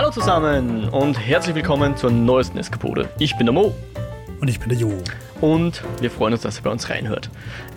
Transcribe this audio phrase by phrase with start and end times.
[0.00, 3.10] Hallo zusammen und herzlich willkommen zur neuesten Eskapode.
[3.18, 3.74] Ich bin der Mo.
[4.40, 4.94] Und ich bin der Jo.
[5.42, 7.28] Und wir freuen uns, dass ihr bei uns reinhört.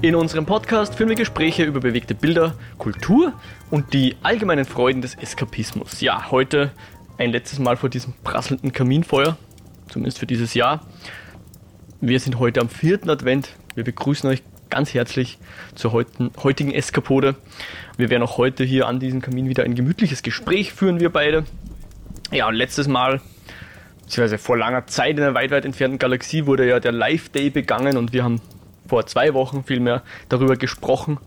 [0.02, 3.34] In unserem Podcast führen wir Gespräche über bewegte Bilder, Kultur
[3.72, 6.00] und die allgemeinen Freuden des Eskapismus.
[6.00, 6.72] Ja, heute
[7.18, 9.36] ein letztes Mal vor diesem prasselnden Kaminfeuer,
[9.90, 10.88] zumindest für dieses Jahr.
[12.00, 13.50] Wir sind heute am vierten Advent.
[13.76, 15.40] Wir begrüßen euch ganz herzlich
[15.76, 17.36] zur heutigen Eskapode.
[17.98, 21.44] Wir werden auch heute hier an diesem Kamin wieder ein gemütliches Gespräch führen, wir beide.
[22.32, 23.22] Ja, und letztes Mal,
[24.04, 27.50] beziehungsweise vor langer Zeit in einer weit, weit entfernten Galaxie, wurde ja der Live Day
[27.50, 28.42] begangen und wir haben
[28.88, 31.20] vor zwei Wochen vielmehr darüber gesprochen.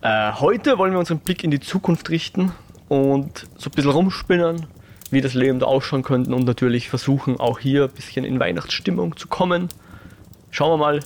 [0.00, 2.52] Äh, heute wollen wir unseren Blick in die Zukunft richten
[2.88, 4.66] und so ein bisschen rumspinnen,
[5.10, 9.16] wie das Leben da ausschauen könnte und natürlich versuchen, auch hier ein bisschen in Weihnachtsstimmung
[9.16, 9.68] zu kommen.
[10.50, 11.00] Schauen wir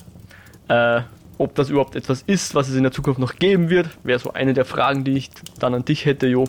[0.67, 1.03] mal, äh,
[1.37, 3.89] ob das überhaupt etwas ist, was es in der Zukunft noch geben wird.
[4.03, 5.29] Wäre so eine der Fragen, die ich
[5.59, 6.45] dann an dich hätte, Jo.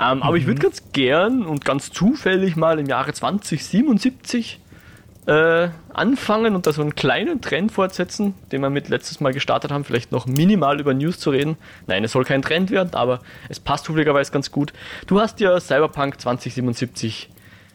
[0.00, 0.22] Ähm, mhm.
[0.22, 0.62] Aber ich würde mhm.
[0.62, 4.60] ganz gern und ganz zufällig mal im Jahre 2077
[5.26, 9.72] äh, anfangen und da so einen kleinen Trend fortsetzen, den wir mit letztes Mal gestartet
[9.72, 11.56] haben, vielleicht noch minimal über News zu reden.
[11.86, 14.72] Nein, es soll kein Trend werden, aber es passt zufälligerweise ganz gut.
[15.06, 17.30] Du hast ja Cyberpunk 2077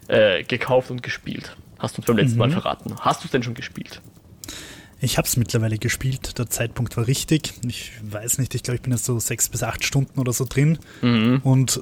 [0.07, 1.55] äh, gekauft und gespielt.
[1.77, 2.39] Hast du uns beim letzten mhm.
[2.39, 2.95] Mal verraten.
[3.01, 4.01] Hast du es denn schon gespielt?
[5.03, 6.37] Ich habe es mittlerweile gespielt.
[6.37, 7.53] Der Zeitpunkt war richtig.
[7.67, 10.45] Ich weiß nicht, ich glaube, ich bin jetzt so sechs bis acht Stunden oder so
[10.47, 10.77] drin.
[11.01, 11.41] Mhm.
[11.43, 11.81] Und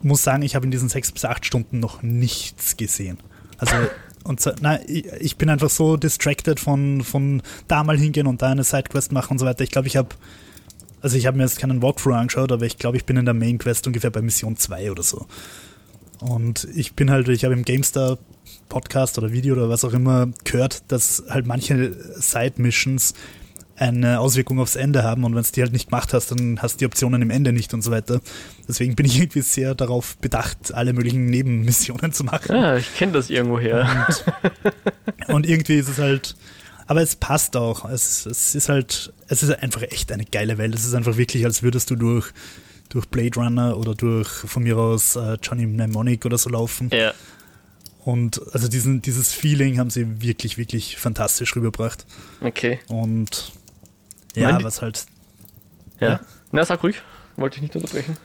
[0.00, 3.18] muss sagen, ich habe in diesen sechs bis acht Stunden noch nichts gesehen.
[3.58, 3.74] Also,
[4.24, 8.64] und na, ich bin einfach so distracted von, von da mal hingehen und da eine
[8.64, 9.62] Sidequest machen und so weiter.
[9.62, 10.08] Ich glaube, ich habe,
[11.02, 13.34] also ich habe mir jetzt keinen Walkthrough angeschaut, aber ich glaube, ich bin in der
[13.34, 15.26] Main Quest ungefähr bei Mission 2 oder so.
[16.20, 18.18] Und ich bin halt, ich habe im GameStar
[18.68, 23.14] Podcast oder Video oder was auch immer gehört, dass halt manche Side-Missions
[23.80, 26.74] eine Auswirkung aufs Ende haben und wenn es die halt nicht gemacht hast, dann hast
[26.74, 28.20] du die Optionen im Ende nicht und so weiter.
[28.68, 32.54] Deswegen bin ich irgendwie sehr darauf bedacht, alle möglichen Nebenmissionen zu machen.
[32.54, 34.06] Ja, ich kenne das irgendwo her.
[35.26, 36.36] Und, und, irgendwie ist es halt,
[36.86, 37.88] aber es passt auch.
[37.88, 40.74] Es, es ist halt, es ist einfach echt eine geile Welt.
[40.74, 42.32] Es ist einfach wirklich, als würdest du durch,
[42.90, 46.90] durch Blade Runner oder durch von mir aus äh, Johnny Mnemonic oder so laufen.
[46.92, 47.14] Ja.
[48.04, 52.06] Und also diesen, dieses Feeling haben sie wirklich, wirklich fantastisch rübergebracht.
[52.40, 52.80] Okay.
[52.88, 53.52] Und
[54.34, 55.06] ja, was halt.
[55.98, 56.08] Ja.
[56.08, 56.20] ja.
[56.52, 57.02] Na, sag ruhig.
[57.36, 58.16] Wollte ich nicht unterbrechen.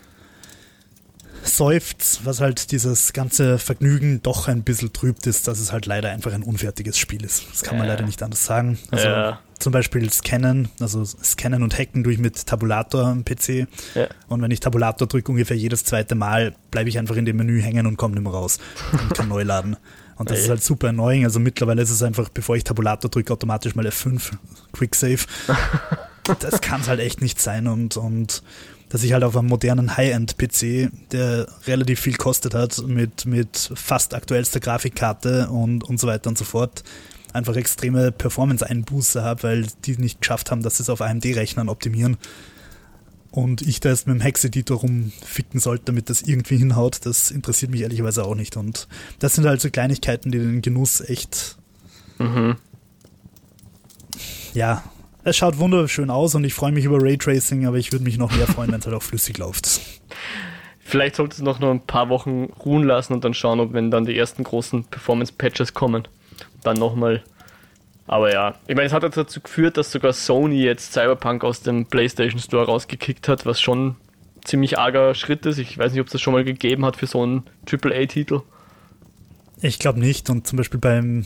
[1.46, 6.10] Seufzt, was halt dieses ganze Vergnügen doch ein bisschen trübt, ist, dass es halt leider
[6.10, 7.46] einfach ein unfertiges Spiel ist.
[7.52, 8.80] Das kann man leider nicht anders sagen.
[8.92, 9.40] Also ja.
[9.60, 13.68] zum Beispiel Scannen, also Scannen und Hacken durch mit Tabulator am PC.
[13.94, 14.08] Ja.
[14.28, 17.62] Und wenn ich Tabulator drücke, ungefähr jedes zweite Mal, bleibe ich einfach in dem Menü
[17.62, 18.58] hängen und komme nicht mehr raus
[18.92, 19.78] und kann neu laden.
[20.18, 21.26] Und das ist halt super annoying.
[21.26, 24.32] Also mittlerweile ist es einfach, bevor ich Tabulator drücke, automatisch mal F5,
[24.74, 25.20] Quick Save.
[26.40, 27.68] das kann es halt echt nicht sein.
[27.68, 28.42] Und, und
[28.96, 34.14] dass ich halt auf einem modernen High-End-PC, der relativ viel kostet hat, mit, mit fast
[34.14, 36.86] aktuellster Grafikkarte und, und so weiter und so fort,
[37.34, 42.16] einfach extreme Performance-Einbuße habe, weil die nicht geschafft haben, dass sie es auf AMD-Rechnern optimieren.
[43.32, 47.72] Und ich da jetzt mit dem Hex-Editor rumficken sollte, damit das irgendwie hinhaut, das interessiert
[47.72, 48.56] mich ehrlicherweise auch nicht.
[48.56, 48.88] Und
[49.20, 51.58] das sind halt so Kleinigkeiten, die den Genuss echt
[52.18, 52.56] mhm.
[54.54, 54.84] ja,
[55.26, 58.32] es schaut wunderschön aus und ich freue mich über Raytracing, aber ich würde mich noch
[58.36, 59.82] mehr freuen, wenn es halt auch flüssig läuft.
[60.80, 63.90] Vielleicht sollte es noch nur ein paar Wochen ruhen lassen und dann schauen, ob wenn
[63.90, 66.08] dann die ersten großen Performance-Patches kommen,
[66.64, 67.24] dann nochmal.
[68.06, 71.88] Aber ja, ich meine, es hat dazu geführt, dass sogar Sony jetzt Cyberpunk aus dem
[71.88, 73.96] PlayStation Store rausgekickt hat, was schon
[74.44, 75.58] ziemlich arger Schritt ist.
[75.58, 78.42] Ich weiß nicht, ob es das schon mal gegeben hat für so einen AAA-Titel.
[79.60, 80.30] Ich glaube nicht.
[80.30, 81.26] Und zum Beispiel beim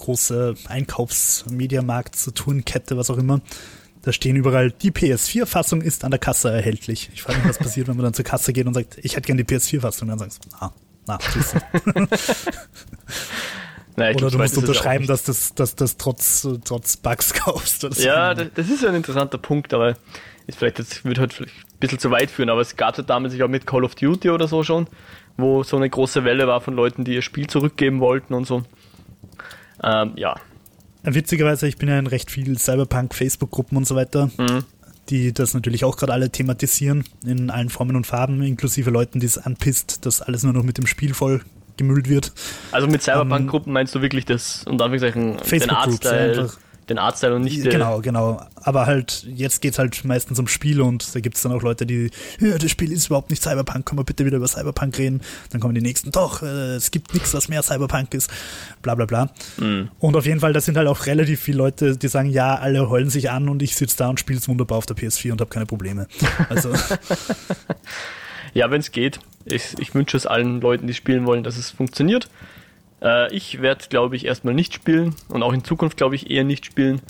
[0.00, 3.40] große Einkaufsmediamarkt, Saturn-Kette, was auch immer.
[4.02, 7.10] Da stehen überall, die PS4-Fassung ist an der Kasse erhältlich.
[7.12, 9.26] Ich frage mich, was passiert, wenn man dann zur Kasse geht und sagt, ich hätte
[9.26, 10.08] gerne die PS4-Fassung.
[10.08, 10.72] Dann sagst du, ah,
[11.06, 11.54] na, tschüss.
[13.96, 17.82] naja, Oder du musst unterschreiben, dass das, dass das trotz, trotz Bugs kaufst.
[17.98, 19.96] ja, das, das ist ein interessanter Punkt, aber
[20.46, 23.04] ist vielleicht jetzt, wird halt vielleicht ein bisschen zu weit führen, aber es gab ja
[23.04, 24.88] damals auch mit Call of Duty oder so schon,
[25.36, 28.62] wo so eine große Welle war von Leuten, die ihr Spiel zurückgeben wollten und so.
[29.82, 30.36] Ähm, ja.
[31.02, 34.64] Witzigerweise, ich bin ja in recht viel Cyberpunk-Facebook-Gruppen und so weiter, mhm.
[35.08, 39.26] die das natürlich auch gerade alle thematisieren, in allen Formen und Farben, inklusive Leuten, die
[39.26, 41.40] es anpisst, dass alles nur noch mit dem Spiel voll
[41.78, 42.32] gemüllt wird.
[42.72, 46.50] Also mit Cyberpunk-Gruppen meinst du wirklich das, und Anführungszeichen, den Artstyle?
[46.90, 48.42] Den Artstyle und nicht Genau, genau.
[48.56, 51.62] Aber halt, jetzt geht es halt meistens um Spiele und da gibt es dann auch
[51.62, 52.10] Leute, die,
[52.40, 55.22] ja, das Spiel ist überhaupt nicht Cyberpunk, können wir bitte wieder über Cyberpunk reden?
[55.50, 58.30] Dann kommen die nächsten, doch, äh, es gibt nichts, was mehr Cyberpunk ist,
[58.82, 59.30] bla bla bla.
[59.56, 59.88] Mhm.
[59.98, 62.90] Und auf jeden Fall, da sind halt auch relativ viele Leute, die sagen, ja, alle
[62.90, 65.40] heulen sich an und ich sitze da und spiele es wunderbar auf der PS4 und
[65.40, 66.06] habe keine Probleme.
[66.48, 66.70] Also.
[68.54, 69.20] ja, wenn es geht.
[69.44, 72.28] Ich, ich wünsche es allen Leuten, die spielen wollen, dass es funktioniert.
[73.02, 76.44] Äh, ich werde, glaube ich, erstmal nicht spielen und auch in Zukunft, glaube ich, eher
[76.44, 77.00] nicht spielen.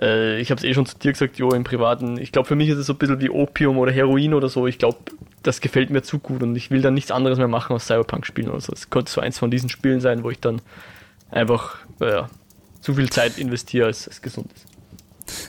[0.00, 2.18] Äh, ich habe es eh schon zu dir gesagt, Jo, im Privaten.
[2.18, 4.66] Ich glaube, für mich ist es so ein bisschen wie Opium oder Heroin oder so.
[4.66, 4.98] Ich glaube,
[5.42, 8.26] das gefällt mir zu gut und ich will dann nichts anderes mehr machen als Cyberpunk
[8.26, 8.72] spielen oder so.
[8.72, 10.60] Es könnte so eins von diesen Spielen sein, wo ich dann
[11.30, 12.22] einfach äh,
[12.80, 14.66] zu viel Zeit investiere, als es gesund ist.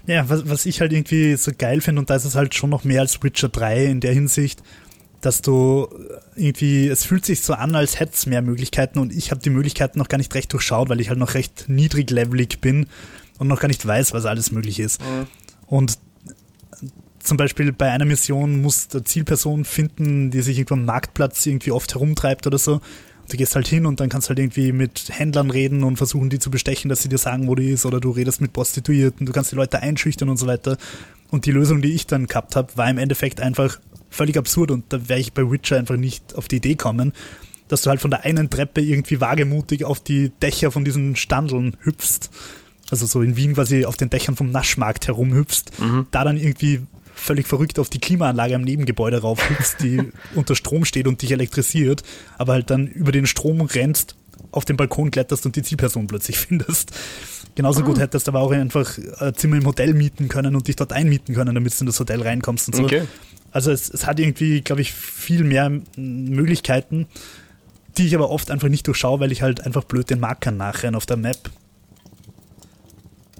[0.05, 2.69] Ja, was, was ich halt irgendwie so geil finde, und da ist es halt schon
[2.69, 4.61] noch mehr als Witcher 3 in der Hinsicht,
[5.21, 5.87] dass du
[6.35, 9.49] irgendwie, es fühlt sich so an, als hätte es mehr Möglichkeiten und ich habe die
[9.49, 12.87] Möglichkeiten noch gar nicht recht durchschaut, weil ich halt noch recht niedriglevelig bin
[13.37, 15.01] und noch gar nicht weiß, was alles möglich ist.
[15.01, 15.27] Mhm.
[15.67, 15.97] Und
[17.19, 21.71] zum Beispiel bei einer Mission muss der Zielperson finden, die sich irgendwo am Marktplatz irgendwie
[21.71, 22.81] oft herumtreibt oder so.
[23.29, 26.39] Du gehst halt hin und dann kannst halt irgendwie mit Händlern reden und versuchen, die
[26.39, 29.31] zu bestechen, dass sie dir sagen, wo die ist, oder du redest mit Prostituierten, du
[29.31, 30.77] kannst die Leute einschüchtern und so weiter.
[31.29, 33.79] Und die Lösung, die ich dann gehabt habe, war im Endeffekt einfach
[34.11, 37.13] völlig absurd und da wäre ich bei Witcher einfach nicht auf die Idee kommen,
[37.67, 41.77] dass du halt von der einen Treppe irgendwie wagemutig auf die Dächer von diesen Standeln
[41.81, 42.29] hüpfst.
[42.91, 46.07] Also so in Wien quasi auf den Dächern vom Naschmarkt herumhüpfst, mhm.
[46.11, 46.81] da dann irgendwie
[47.15, 52.03] völlig verrückt auf die Klimaanlage am Nebengebäude raufhüpfst, die unter Strom steht und dich elektrisiert,
[52.37, 54.15] aber halt dann über den Strom rennst,
[54.51, 56.91] auf den Balkon kletterst und die Zielperson plötzlich findest.
[57.55, 58.01] Genauso gut ah.
[58.01, 61.35] hättest du aber auch einfach ein Zimmer im Hotel mieten können und dich dort einmieten
[61.35, 62.83] können, damit du in das Hotel reinkommst und so.
[62.83, 63.03] Okay.
[63.51, 67.07] Also es, es hat irgendwie, glaube ich, viel mehr Möglichkeiten,
[67.97, 70.95] die ich aber oft einfach nicht durchschaue, weil ich halt einfach blöd den Markern nachrenne
[70.95, 71.49] auf der Map.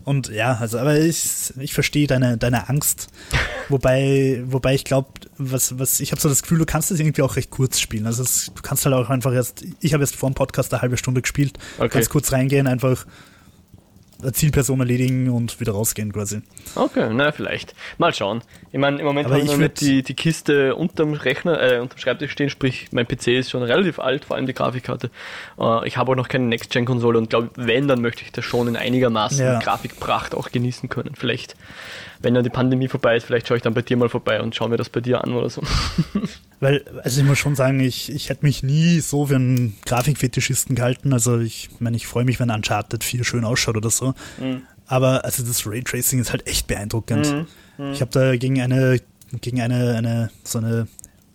[0.04, 3.10] Und ja, also, aber ich, ich verstehe deine, deine Angst.
[3.70, 7.22] Wobei, wobei ich glaube, was, was, ich habe so das Gefühl, du kannst das irgendwie
[7.22, 8.06] auch recht kurz spielen.
[8.06, 10.82] Also es, du kannst halt auch einfach erst, ich habe jetzt vor dem Podcast eine
[10.82, 11.88] halbe Stunde gespielt, okay.
[11.88, 13.06] kannst kurz reingehen, einfach
[14.32, 16.42] Zielperson erledigen und wieder rausgehen quasi.
[16.76, 17.74] Okay, na vielleicht.
[17.98, 18.42] Mal schauen.
[18.72, 22.32] Ich meine, im Moment habe ich noch die, die Kiste unterm Rechner, äh, unterm Schreibtisch
[22.32, 25.10] stehen, sprich, mein PC ist schon relativ alt, vor allem die Grafikkarte.
[25.60, 28.68] Äh, ich habe auch noch keine Next-Gen-Konsole und glaube, wenn, dann möchte ich das schon
[28.68, 29.60] in einigermaßen ja.
[29.60, 31.16] Grafikpracht auch genießen können.
[31.16, 31.56] Vielleicht
[32.22, 34.56] wenn dann die Pandemie vorbei ist, vielleicht schaue ich dann bei dir mal vorbei und
[34.56, 35.62] schaue mir das bei dir an oder so.
[36.60, 40.76] Weil, also ich muss schon sagen, ich, ich hätte mich nie so für einen Grafikfetischisten
[40.76, 41.12] gehalten.
[41.12, 44.11] Also ich meine, ich freue mich, wenn Uncharted 4 schön ausschaut oder so.
[44.40, 44.64] Mhm.
[44.88, 47.32] Aber also das Raytracing ist halt echt beeindruckend.
[47.78, 47.86] Mhm.
[47.86, 47.94] Mhm.
[47.94, 49.00] Ich habe da gegen eine,
[49.40, 50.88] gegen eine, eine, so eine,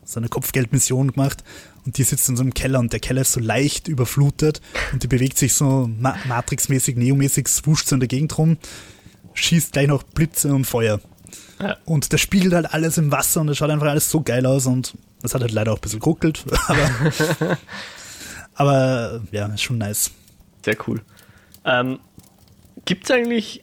[0.05, 1.43] so eine Kopfgeldmission gemacht
[1.85, 4.61] und die sitzt in so einem Keller und der Keller ist so leicht überflutet
[4.93, 8.59] und die bewegt sich so ma Matrix-mäßig, Neo-mäßig, swuscht so in der Gegend rum
[9.37, 11.01] schießt gleich noch Blitze und Feuer.
[11.61, 11.77] Ja.
[11.85, 14.67] Und das spiegelt halt alles im Wasser und das schaut einfach alles so geil aus
[14.67, 16.45] und das hat halt leider auch ein bisschen geruckelt.
[16.69, 17.57] Aber,
[18.55, 20.11] aber ja, ist schon nice.
[20.65, 21.03] Sehr cool.
[21.65, 21.99] Ähm,
[22.87, 23.63] Gibt es eigentlich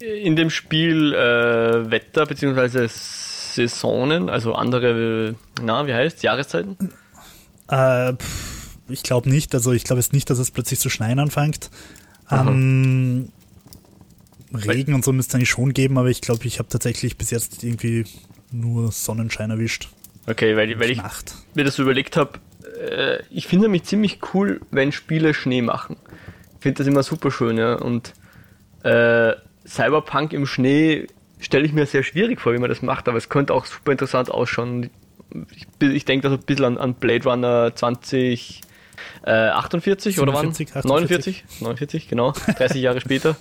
[0.00, 2.88] in dem Spiel äh, Wetter bzw.
[2.88, 6.76] Saisonen, also andere, na, wie heißt Jahreszeiten?
[7.68, 8.14] Äh,
[8.88, 9.54] ich glaube nicht.
[9.54, 11.70] Also ich glaube jetzt nicht, dass es plötzlich zu schneien anfängt.
[12.30, 13.30] Ähm,
[14.52, 17.30] Regen und so müsste es eigentlich schon geben, aber ich glaube, ich habe tatsächlich bis
[17.30, 18.04] jetzt irgendwie
[18.50, 19.88] nur Sonnenschein erwischt.
[20.26, 21.34] Okay, weil, weil ich Nacht.
[21.54, 22.38] mir das so überlegt habe,
[22.90, 25.96] äh, ich finde mich ziemlich cool, wenn Spiele Schnee machen.
[26.56, 27.74] Ich finde das immer super schön, ja.
[27.74, 28.12] Und
[28.82, 29.34] äh,
[29.66, 31.06] Cyberpunk im Schnee
[31.38, 33.92] stelle ich mir sehr schwierig vor, wie man das macht, aber es könnte auch super
[33.92, 34.90] interessant ausschauen.
[35.50, 38.60] Ich, ich denke da so ein bisschen an, an Blade Runner 20.
[39.24, 40.52] Äh, 48 oder wann?
[40.52, 41.44] 49?
[41.60, 42.32] 49, genau.
[42.32, 43.36] 30 Jahre später.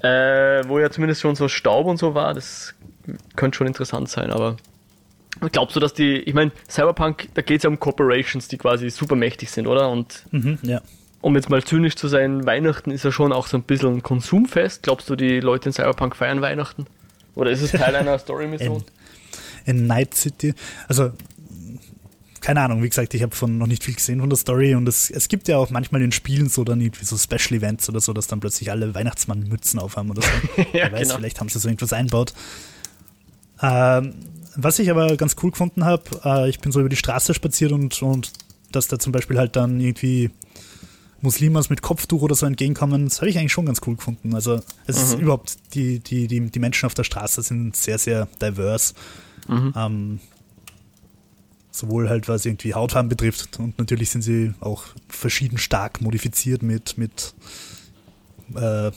[0.00, 2.34] Äh, wo ja zumindest schon so Staub und so war.
[2.34, 2.74] Das
[3.36, 4.56] könnte schon interessant sein, aber
[5.52, 8.90] glaubst du, dass die, ich meine, Cyberpunk, da geht es ja um Corporations, die quasi
[8.90, 9.90] super mächtig sind, oder?
[9.90, 10.80] Und mhm, ja.
[11.20, 14.02] Um jetzt mal zynisch zu sein, Weihnachten ist ja schon auch so ein bisschen ein
[14.02, 14.82] Konsumfest.
[14.82, 16.86] Glaubst du, die Leute in Cyberpunk feiern Weihnachten?
[17.34, 18.84] Oder ist es Teil einer Story-Mission?
[19.64, 20.54] In, in Night City,
[20.86, 21.12] also
[22.40, 24.88] keine Ahnung, wie gesagt, ich habe von noch nicht viel gesehen von der Story und
[24.88, 28.00] es, es gibt ja auch manchmal in Spielen so dann irgendwie so Special Events oder
[28.00, 30.28] so, dass dann plötzlich alle Weihnachtsmann-Mützen aufhaben oder so.
[30.72, 31.16] ja, Wer weiß, genau.
[31.16, 32.32] vielleicht haben sie so irgendwas einbaut.
[33.60, 34.14] Ähm,
[34.56, 37.72] was ich aber ganz cool gefunden habe, äh, ich bin so über die Straße spaziert
[37.72, 38.32] und, und
[38.72, 40.30] dass da zum Beispiel halt dann irgendwie
[41.20, 44.34] Muslimas mit Kopftuch oder so entgegenkommen, das habe ich eigentlich schon ganz cool gefunden.
[44.34, 45.02] Also es mhm.
[45.02, 48.94] ist überhaupt, die, die, die, die Menschen auf der Straße sind sehr, sehr diverse.
[49.48, 49.72] Mhm.
[49.76, 50.20] Ähm,
[51.70, 56.98] Sowohl halt was irgendwie Hautfarben betrifft und natürlich sind sie auch verschieden stark modifiziert mit,
[56.98, 57.34] mit
[58.56, 58.90] äh,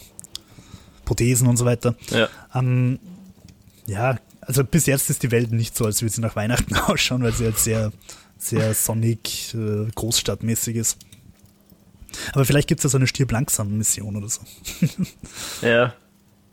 [1.05, 1.95] Prothesen und so weiter.
[2.09, 2.27] Ja.
[2.55, 2.97] Ähm,
[3.85, 7.21] ja, also bis jetzt ist die Welt nicht so, als würde sie nach Weihnachten ausschauen,
[7.21, 7.91] weil sie halt sehr,
[8.37, 10.97] sehr sonnig, äh, großstadtmäßig ist.
[12.33, 14.41] Aber vielleicht gibt es ja so eine Stirb langsam Mission oder so.
[15.61, 15.93] ja,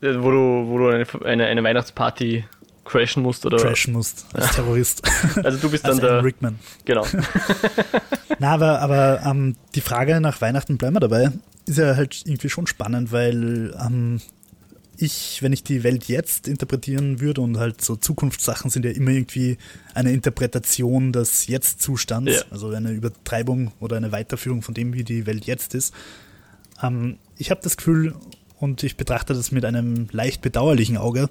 [0.01, 2.45] wo du, wo du eine, eine, eine Weihnachtsparty
[2.85, 5.03] crashen musst oder crashen musst als Terrorist.
[5.43, 6.59] Also du bist dann der Rickman.
[6.85, 7.05] Genau.
[8.39, 11.31] Na, aber, aber ähm, die Frage nach Weihnachten bleiben wir dabei.
[11.65, 14.21] Ist ja halt irgendwie schon spannend, weil ähm,
[15.01, 19.11] ich, wenn ich die Welt jetzt interpretieren würde und halt so Zukunftssachen sind ja immer
[19.11, 19.57] irgendwie
[19.93, 22.41] eine Interpretation des Jetzt-Zustands, ja.
[22.51, 25.93] also eine Übertreibung oder eine Weiterführung von dem, wie die Welt jetzt ist.
[26.83, 28.13] Ähm, ich habe das Gefühl,
[28.59, 31.29] und ich betrachte das mit einem leicht bedauerlichen Auge,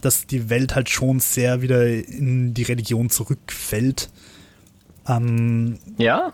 [0.00, 4.10] dass die Welt halt schon sehr wieder in die Religion zurückfällt.
[5.08, 6.30] Ähm, ja?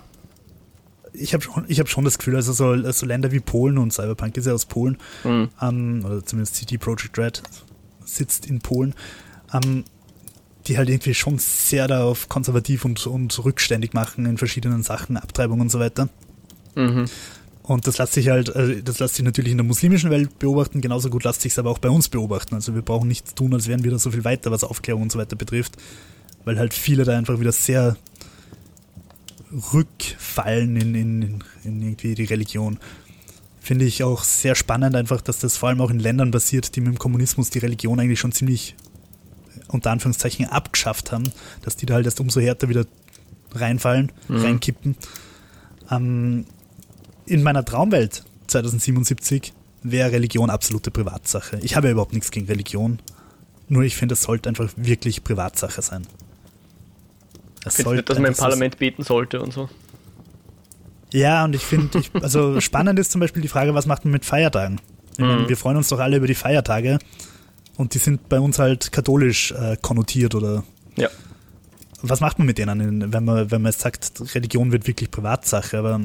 [1.14, 4.36] Ich habe schon, hab schon das Gefühl, also so, so, Länder wie Polen und Cyberpunk
[4.36, 5.48] ist ja aus Polen, mhm.
[5.60, 7.42] ähm, oder zumindest CD Projekt Red
[8.04, 8.94] sitzt in Polen,
[9.52, 9.84] ähm,
[10.66, 15.60] die halt irgendwie schon sehr darauf konservativ und, und rückständig machen in verschiedenen Sachen, Abtreibung
[15.60, 16.08] und so weiter.
[16.74, 17.06] Mhm.
[17.62, 20.82] Und das lässt sich halt, also das lässt sich natürlich in der muslimischen Welt beobachten,
[20.82, 22.54] genauso gut lässt sich es aber auch bei uns beobachten.
[22.54, 25.12] Also wir brauchen nichts tun, als wären wir da so viel weiter, was Aufklärung und
[25.12, 25.76] so weiter betrifft,
[26.44, 27.96] weil halt viele da einfach wieder sehr
[29.72, 32.78] rückfallen in, in, in irgendwie die Religion.
[33.60, 36.80] Finde ich auch sehr spannend einfach, dass das vor allem auch in Ländern passiert, die
[36.80, 38.74] mit dem Kommunismus die Religion eigentlich schon ziemlich
[39.68, 41.24] unter Anführungszeichen abgeschafft haben,
[41.62, 42.86] dass die da halt erst umso härter wieder
[43.52, 44.36] reinfallen, mhm.
[44.36, 44.96] reinkippen.
[45.90, 46.46] Ähm,
[47.26, 51.58] in meiner Traumwelt 2077 wäre Religion absolute Privatsache.
[51.62, 52.98] Ich habe ja überhaupt nichts gegen Religion.
[53.68, 56.06] Nur ich finde, es sollte einfach wirklich Privatsache sein.
[57.64, 59.68] Es sollte nicht, dass man im Parlament beten sollte und so.
[61.12, 64.24] Ja, und ich finde, also spannend ist zum Beispiel die Frage, was macht man mit
[64.24, 64.80] Feiertagen?
[65.18, 65.26] Mhm.
[65.26, 66.98] Meine, wir freuen uns doch alle über die Feiertage
[67.76, 70.64] und die sind bei uns halt katholisch äh, konnotiert oder.
[70.96, 71.08] Ja.
[72.02, 75.78] Was macht man mit denen, wenn man, wenn man jetzt sagt, Religion wird wirklich Privatsache?
[75.78, 76.00] Aber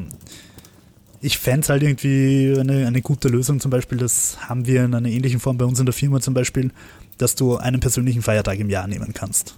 [1.21, 4.93] ich fände es halt irgendwie eine, eine gute Lösung, zum Beispiel, das haben wir in
[4.93, 6.71] einer ähnlichen Form bei uns in der Firma zum Beispiel,
[7.17, 9.55] dass du einen persönlichen Feiertag im Jahr nehmen kannst.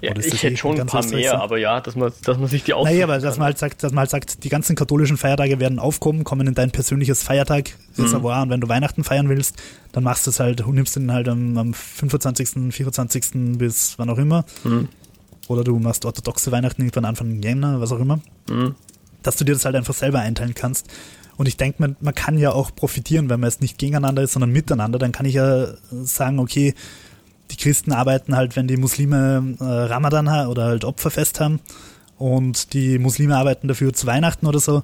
[0.00, 2.74] Ja, ich hätte schon ein paar mehr, aber ja, dass man, dass man sich die
[2.74, 5.60] aussuchen Naja, aber dass man, halt sagt, dass man halt sagt, die ganzen katholischen Feiertage
[5.60, 8.42] werden aufkommen, kommen in dein persönliches Feiertag-Reservoir mhm.
[8.42, 9.62] und wenn du Weihnachten feiern willst,
[9.92, 13.24] dann machst du es halt, nimmst den halt am, am 25., 24.
[13.58, 14.44] bis wann auch immer.
[14.64, 14.88] Mhm.
[15.48, 18.20] Oder du machst orthodoxe Weihnachten irgendwann Anfang Jänner, was auch immer.
[18.48, 18.74] Mhm
[19.24, 20.88] dass du dir das halt einfach selber einteilen kannst.
[21.36, 24.32] Und ich denke, man, man kann ja auch profitieren, wenn man jetzt nicht gegeneinander ist,
[24.32, 25.00] sondern miteinander.
[25.00, 26.74] Dann kann ich ja sagen, okay,
[27.50, 31.60] die Christen arbeiten halt, wenn die Muslime äh, Ramadan oder halt Opferfest haben
[32.18, 34.82] und die Muslime arbeiten dafür zu Weihnachten oder so.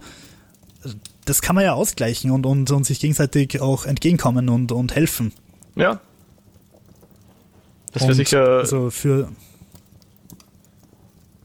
[1.25, 5.33] Das kann man ja ausgleichen und, und, und sich gegenseitig auch entgegenkommen und, und helfen.
[5.76, 6.00] Ja.
[7.93, 8.47] Das wäre sicher.
[8.59, 9.29] Also für,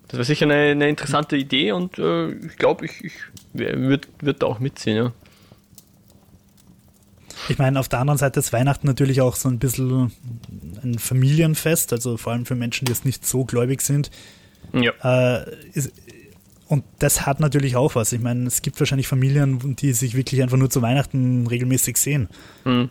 [0.07, 3.13] das wäre sicher eine, eine, interessante Idee und äh, ich glaube, ich, ich
[3.53, 5.11] würde würd da auch mitziehen, ja.
[7.49, 10.11] Ich meine, auf der anderen Seite ist Weihnachten natürlich auch so ein bisschen
[10.83, 14.09] ein Familienfest, also vor allem für Menschen, die jetzt nicht so gläubig sind.
[14.73, 14.91] Ja.
[15.03, 15.91] Äh, ist,
[16.67, 18.11] und das hat natürlich auch was.
[18.11, 22.29] Ich meine, es gibt wahrscheinlich Familien, die sich wirklich einfach nur zu Weihnachten regelmäßig sehen.
[22.63, 22.89] Mhm.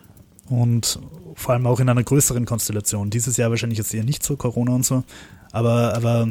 [0.49, 0.99] Und
[1.35, 3.09] vor allem auch in einer größeren Konstellation.
[3.09, 5.03] Dieses Jahr wahrscheinlich jetzt eher nicht so, Corona und so.
[5.51, 6.29] Aber, aber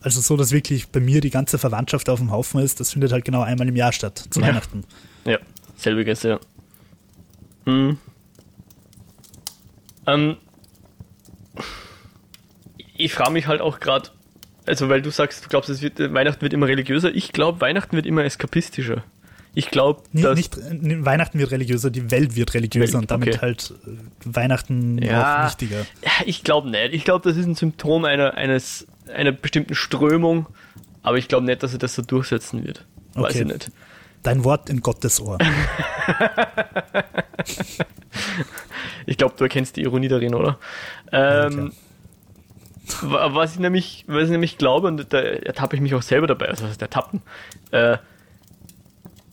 [0.00, 3.12] also so, dass wirklich bei mir die ganze Verwandtschaft auf dem Haufen ist, das findet
[3.12, 4.48] halt genau einmal im Jahr statt, zu ja.
[4.48, 4.84] Weihnachten.
[5.24, 5.38] Ja,
[5.78, 6.38] selbiges, ja.
[7.64, 7.98] Hm.
[10.06, 10.36] Ähm,
[12.96, 14.10] ich frage mich halt auch gerade,
[14.66, 17.14] also weil du sagst, du glaubst, es wird, Weihnachten wird immer religiöser.
[17.14, 19.04] Ich glaube, Weihnachten wird immer eskapistischer.
[19.54, 20.36] Ich glaube, dass.
[20.36, 23.38] Nicht, nicht, Weihnachten wird religiöser, die Welt wird religiöser Welt, und damit okay.
[23.40, 23.90] halt äh,
[24.24, 25.86] Weihnachten ja, auch wichtiger.
[26.04, 26.92] Ja, ich glaube nicht.
[26.92, 30.46] Ich glaube, das ist ein Symptom einer, eines einer bestimmten Strömung,
[31.02, 32.84] aber ich glaube nicht, dass er das so durchsetzen wird.
[33.14, 33.42] Weiß okay.
[33.42, 33.70] ich nicht.
[34.22, 35.38] Dein Wort in Gottes Ohr.
[39.06, 40.58] ich glaube, du erkennst die Ironie darin, oder?
[41.12, 41.72] Ähm,
[43.02, 46.26] ja, was ich nämlich, was ich nämlich glaube, und da ertappe ich mich auch selber
[46.26, 47.22] dabei, also was heißt ertappen,
[47.70, 47.98] äh,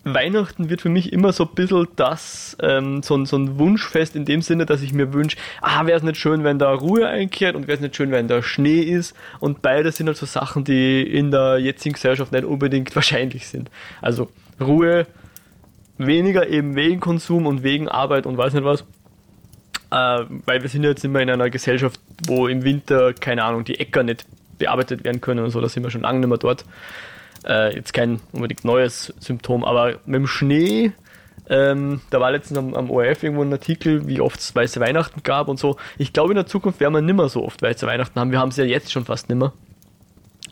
[0.08, 4.16] Weihnachten wird für mich immer so ein bisschen das, ähm, so, ein, so ein Wunschfest
[4.16, 7.08] in dem Sinne, dass ich mir wünsche, ah, wäre es nicht schön, wenn da Ruhe
[7.08, 10.28] einkehrt und wäre es nicht schön, wenn da Schnee ist und beides sind halt so
[10.28, 13.72] Sachen, die in der jetzigen Gesellschaft nicht unbedingt wahrscheinlich sind.
[14.00, 15.08] Also Ruhe,
[15.98, 18.82] weniger eben wegen Konsum und wegen Arbeit und weiß nicht was.
[19.92, 23.80] Äh, weil wir sind jetzt immer in einer Gesellschaft, wo im Winter, keine Ahnung, die
[23.80, 24.26] Äcker nicht
[24.58, 26.66] bearbeitet werden können und so, da sind wir schon lange nicht mehr dort.
[27.46, 30.92] Äh, jetzt kein unbedingt neues Symptom, aber mit dem Schnee,
[31.48, 35.22] ähm, da war letztens am, am ORF irgendwo ein Artikel, wie oft es weiße Weihnachten
[35.24, 35.78] gab und so.
[35.98, 38.32] Ich glaube, in der Zukunft werden wir nimmer so oft weiße Weihnachten haben.
[38.32, 39.54] Wir haben es ja jetzt schon fast nimmer.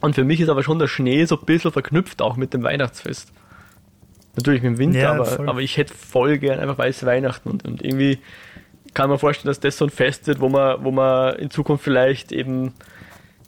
[0.02, 2.64] Und für mich ist aber schon der Schnee so ein bisschen verknüpft auch mit dem
[2.64, 3.32] Weihnachtsfest.
[4.36, 7.66] Natürlich mit dem Winter, ja, aber, aber ich hätte voll gern einfach weiße Weihnachten und,
[7.66, 8.20] und irgendwie
[8.94, 11.84] kann man vorstellen, dass das so ein Fest wird, wo man, wo man in Zukunft
[11.84, 12.74] vielleicht eben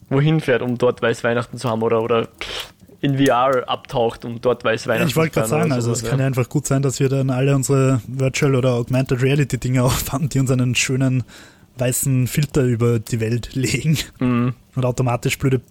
[0.09, 2.27] wohin fährt, um dort weiß Weihnachten zu haben oder, oder
[3.01, 6.25] in VR abtaucht, um dort weiß Weihnachten Ich wollte gerade sagen, also es kann ja
[6.25, 10.39] einfach gut sein, dass wir dann alle unsere Virtual oder Augmented Reality Dinge aufhaben, die
[10.39, 11.23] uns einen schönen
[11.77, 14.53] weißen Filter über die Welt legen mhm.
[14.75, 15.61] und automatisch blöde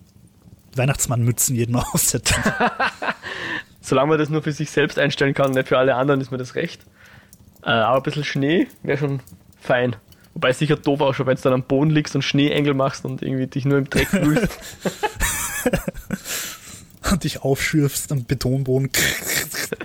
[0.77, 2.37] Weihnachtsmannmützen jedem aufsetzen.
[3.85, 6.39] Solange man das nur für sich selbst einstellen kann, nicht für alle anderen, ist mir
[6.39, 6.81] das recht.
[7.63, 9.21] Äh, aber ein bisschen Schnee wäre schon
[9.61, 9.95] fein.
[10.33, 13.21] Wobei es sicher doof ausschaut, wenn du dann am Boden liegst und Schneeengel machst und
[13.21, 14.59] irgendwie dich nur im Dreck fühlst.
[17.11, 18.91] und dich aufschürfst am Betonboden.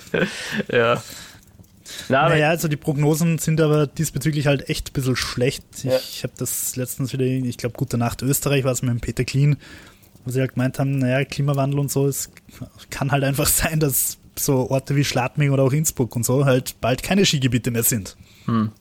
[0.72, 1.04] ja.
[2.08, 5.64] Na, naja, also die Prognosen sind aber diesbezüglich halt echt ein bisschen schlecht.
[5.84, 5.98] Ja.
[5.98, 9.26] Ich habe das letztens wieder, ich glaube, Gute Nacht Österreich war es mit dem Peter
[9.26, 9.58] Klein,
[10.26, 12.32] wo sie halt gemeint haben, naja, Klimawandel und so, es
[12.90, 16.80] kann halt einfach sein, dass so Orte wie Schladming oder auch Innsbruck und so halt
[16.82, 18.16] bald keine Skigebiete mehr sind.
[18.46, 18.72] Hm.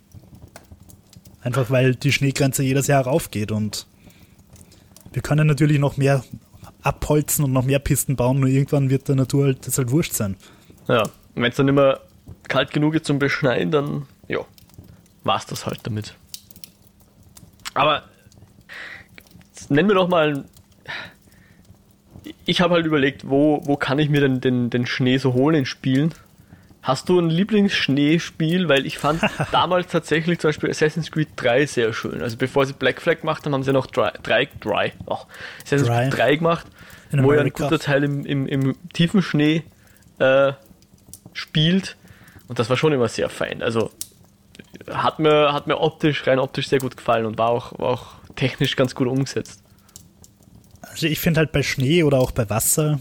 [1.40, 3.86] Einfach weil die Schneegrenze jedes Jahr raufgeht und
[5.12, 6.24] wir können natürlich noch mehr
[6.82, 10.12] abholzen und noch mehr Pisten bauen, nur irgendwann wird der Natur halt das halt wurscht
[10.12, 10.36] sein.
[10.86, 11.04] Ja,
[11.34, 12.00] wenn es dann immer
[12.48, 14.40] kalt genug ist zum Beschneien, dann ja,
[15.24, 16.14] war es das halt damit.
[17.74, 18.02] Aber
[19.68, 20.44] nennen wir doch mal.
[22.44, 25.56] Ich habe halt überlegt, wo, wo kann ich mir denn den, den Schnee so holen
[25.56, 26.14] in Spielen?
[26.82, 28.68] Hast du ein Lieblingsschneespiel?
[28.68, 29.20] Weil ich fand
[29.52, 32.22] damals tatsächlich zum Beispiel Assassin's Creed 3 sehr schön.
[32.22, 35.18] Also bevor sie Black Flag gemacht haben, haben sie noch Dry, Dry, Dry oh,
[35.64, 35.88] Assassin's.
[35.88, 36.66] Creed 3 gemacht,
[37.10, 39.64] in wo ja ein guter Teil im, im, im tiefen Schnee
[40.18, 40.52] äh,
[41.32, 41.96] spielt.
[42.48, 43.62] Und das war schon immer sehr fein.
[43.62, 43.90] Also
[44.90, 48.06] hat mir, hat mir optisch, rein optisch sehr gut gefallen und war auch, war auch
[48.36, 49.62] technisch ganz gut umgesetzt.
[50.98, 53.00] Also ich finde halt bei Schnee oder auch bei Wasser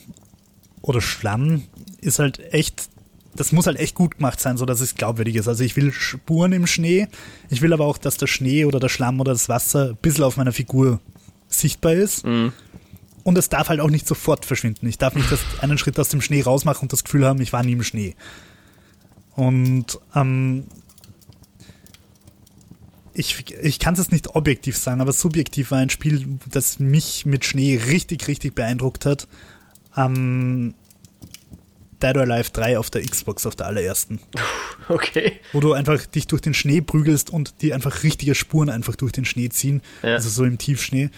[0.84, 1.64] oder Schlamm
[2.00, 2.90] ist halt echt,
[3.36, 5.48] das muss halt echt gut gemacht sein, so dass es glaubwürdig ist.
[5.48, 7.08] Also ich will Spuren im Schnee,
[7.50, 10.26] ich will aber auch, dass der Schnee oder der Schlamm oder das Wasser ein bisschen
[10.26, 11.00] auf meiner Figur
[11.48, 12.24] sichtbar ist.
[12.24, 12.54] Mhm.
[13.24, 14.86] Und es darf halt auch nicht sofort verschwinden.
[14.86, 15.28] Ich darf nicht
[15.62, 18.16] einen Schritt aus dem Schnee rausmachen und das Gefühl haben, ich war nie im Schnee.
[19.36, 20.66] Und ähm,
[23.18, 27.46] ich, ich kann es nicht objektiv sagen, aber subjektiv war ein Spiel, das mich mit
[27.46, 29.28] Schnee richtig, richtig beeindruckt hat.
[29.96, 30.76] Ähm,
[32.02, 34.20] Dead or Alive 3 auf der Xbox, auf der allerersten.
[34.90, 35.34] Okay.
[35.52, 39.12] Wo du einfach dich durch den Schnee prügelst und die einfach richtige Spuren einfach durch
[39.12, 39.82] den Schnee ziehen.
[40.02, 40.14] Ja.
[40.14, 41.10] Also so im Tiefschnee.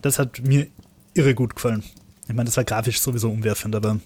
[0.00, 0.68] Das hat mir
[1.12, 1.82] irre gut gefallen.
[2.28, 3.98] Ich meine, das war grafisch sowieso umwerfend, aber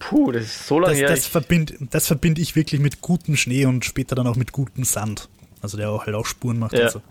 [0.00, 1.08] Puh, das ist so lange das, her.
[1.10, 4.82] Das verbinde das verbind ich wirklich mit gutem Schnee und später dann auch mit gutem
[4.82, 5.28] Sand.
[5.62, 6.72] Also der auch halt auch Spuren macht.
[6.72, 6.88] Ja.
[6.88, 7.02] So.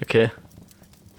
[0.00, 0.30] Okay.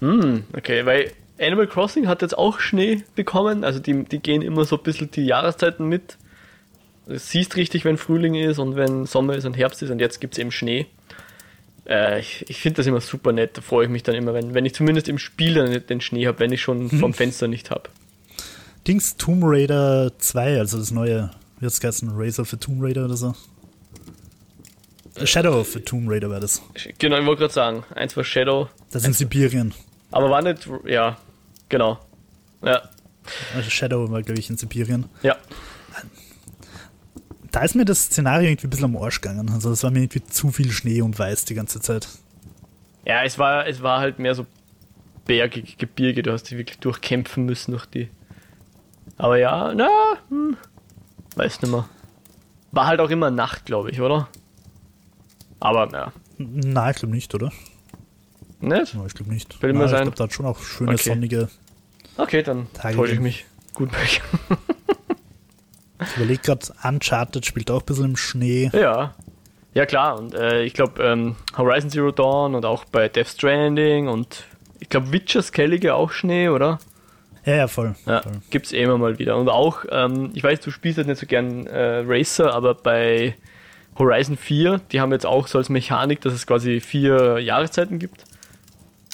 [0.00, 3.64] Hm, okay, weil Animal Crossing hat jetzt auch Schnee bekommen.
[3.64, 6.16] Also die, die gehen immer so ein bisschen die Jahreszeiten mit.
[7.06, 10.20] Du siehst richtig, wenn Frühling ist und wenn Sommer ist und Herbst ist und jetzt
[10.20, 10.86] gibt es eben Schnee.
[11.88, 13.56] Äh, ich ich finde das immer super nett.
[13.56, 16.26] Da freue ich mich dann immer, wenn, wenn ich zumindest im Spiel dann den Schnee
[16.26, 17.00] habe, wenn ich schon hm.
[17.00, 17.90] vom Fenster nicht habe.
[18.86, 23.04] Dings Tomb Raider 2, also das neue, wie hat es geheißen, Razor für Tomb Raider
[23.04, 23.34] oder so?
[25.26, 26.62] Shadow für Tomb Raider war das.
[26.98, 28.68] Genau, ich wollte gerade sagen, eins war Shadow.
[28.90, 29.74] Das in Sibirien.
[30.10, 31.16] Aber war nicht, ja,
[31.68, 31.98] genau.
[32.62, 32.82] Ja.
[33.54, 35.06] Also Shadow war, glaube ich, in Sibirien.
[35.22, 35.36] Ja.
[37.50, 39.50] Da ist mir das Szenario irgendwie ein bisschen am Arsch gegangen.
[39.50, 42.08] Also es war mir irgendwie zu viel Schnee und Weiß die ganze Zeit.
[43.04, 44.46] Ja, es war, es war halt mehr so
[45.26, 48.08] bergig, Gebirge, du hast dich wirklich durchkämpfen müssen durch die
[49.20, 49.90] aber ja, na,
[50.30, 50.56] hm,
[51.36, 51.86] weiß nicht mehr.
[52.72, 54.28] War halt auch immer Nacht, glaube ich, oder?
[55.60, 56.12] Aber ja.
[56.38, 57.52] Nein, ich glaube nicht, oder?
[58.60, 58.94] Nicht?
[58.94, 59.62] Nein, ich glaube nicht.
[59.62, 59.84] Will sein.
[59.84, 61.10] Ich glaube, da hat schon auch schöne okay.
[61.10, 61.48] sonnige.
[62.16, 63.46] Okay, dann täusche ich mich.
[63.74, 64.22] Gut weg.
[66.00, 68.70] ich überlege gerade, Uncharted spielt auch ein bisschen im Schnee.
[68.72, 69.14] Ja.
[69.72, 70.18] Ja, klar.
[70.18, 74.44] Und äh, ich glaube, ähm, Horizon Zero Dawn und auch bei Death Stranding und
[74.80, 76.80] ich glaube, Witcher Skellige auch Schnee, oder?
[77.44, 77.94] Ja, ja, voll.
[78.06, 78.32] Ja, voll.
[78.50, 79.36] Gibt's eh immer mal wieder.
[79.36, 83.36] Und auch, ähm, ich weiß, du spielst halt nicht so gern äh, Racer, aber bei
[84.00, 88.24] Horizon 4, die haben jetzt auch so als Mechanik, dass es quasi vier Jahreszeiten gibt.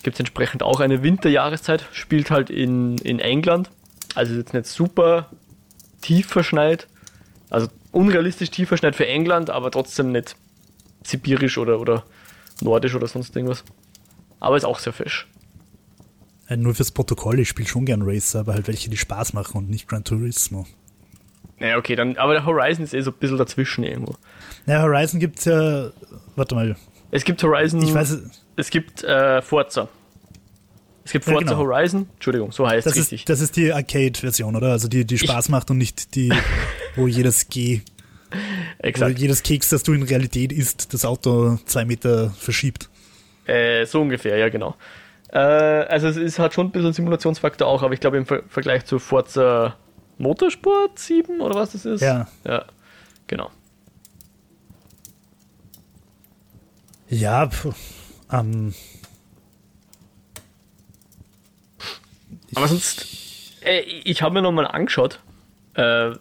[0.02, 3.70] Gibt es entsprechend auch eine Winterjahreszeit, spielt halt in, in England.
[4.14, 5.28] Also jetzt nicht super
[6.00, 6.86] tief verschneit.
[7.50, 10.36] Also unrealistisch tief verschneit für England, aber trotzdem nicht
[11.02, 12.04] sibirisch oder, oder
[12.60, 13.64] nordisch oder sonst irgendwas.
[14.40, 15.26] Aber ist auch sehr fesch.
[16.48, 19.58] Äh, nur fürs Protokoll, ich spiele schon gern Racer, aber halt welche, die Spaß machen
[19.58, 20.66] und nicht Gran Turismo.
[21.58, 24.14] Ja, okay, dann, aber der Horizon ist eh so ein bisschen dazwischen irgendwo.
[24.66, 25.90] Ja, Horizon gibt's ja,
[26.34, 26.76] warte mal.
[27.10, 28.18] Es gibt Horizon, ich weiß,
[28.56, 29.88] es gibt äh, Forza.
[31.04, 31.58] Es gibt Forza ja, genau.
[31.58, 33.20] Horizon, Entschuldigung, so heißt es richtig.
[33.20, 34.72] Ist, das ist die Arcade-Version, oder?
[34.72, 36.32] Also die, die Spaß ich, macht und nicht die,
[36.96, 37.82] wo jedes G
[38.78, 39.12] Exakt.
[39.12, 42.88] Oder jedes Keks, das du in Realität isst, das Auto zwei Meter verschiebt.
[43.46, 44.76] Äh, so ungefähr, ja, genau.
[45.32, 48.42] Äh, also es ist, hat schon ein bisschen Simulationsfaktor auch, aber ich glaube im Ver
[48.48, 49.76] Vergleich zu Forza
[50.18, 52.00] Motorsport 7 oder was das ist.
[52.00, 52.28] Ja.
[52.44, 52.64] Ja,
[53.26, 53.50] genau.
[57.08, 57.48] Ja,
[58.32, 58.74] ähm.
[62.54, 63.06] Aber sonst,
[63.64, 65.20] äh, ich habe mir nochmal angeschaut,
[65.74, 66.12] äh,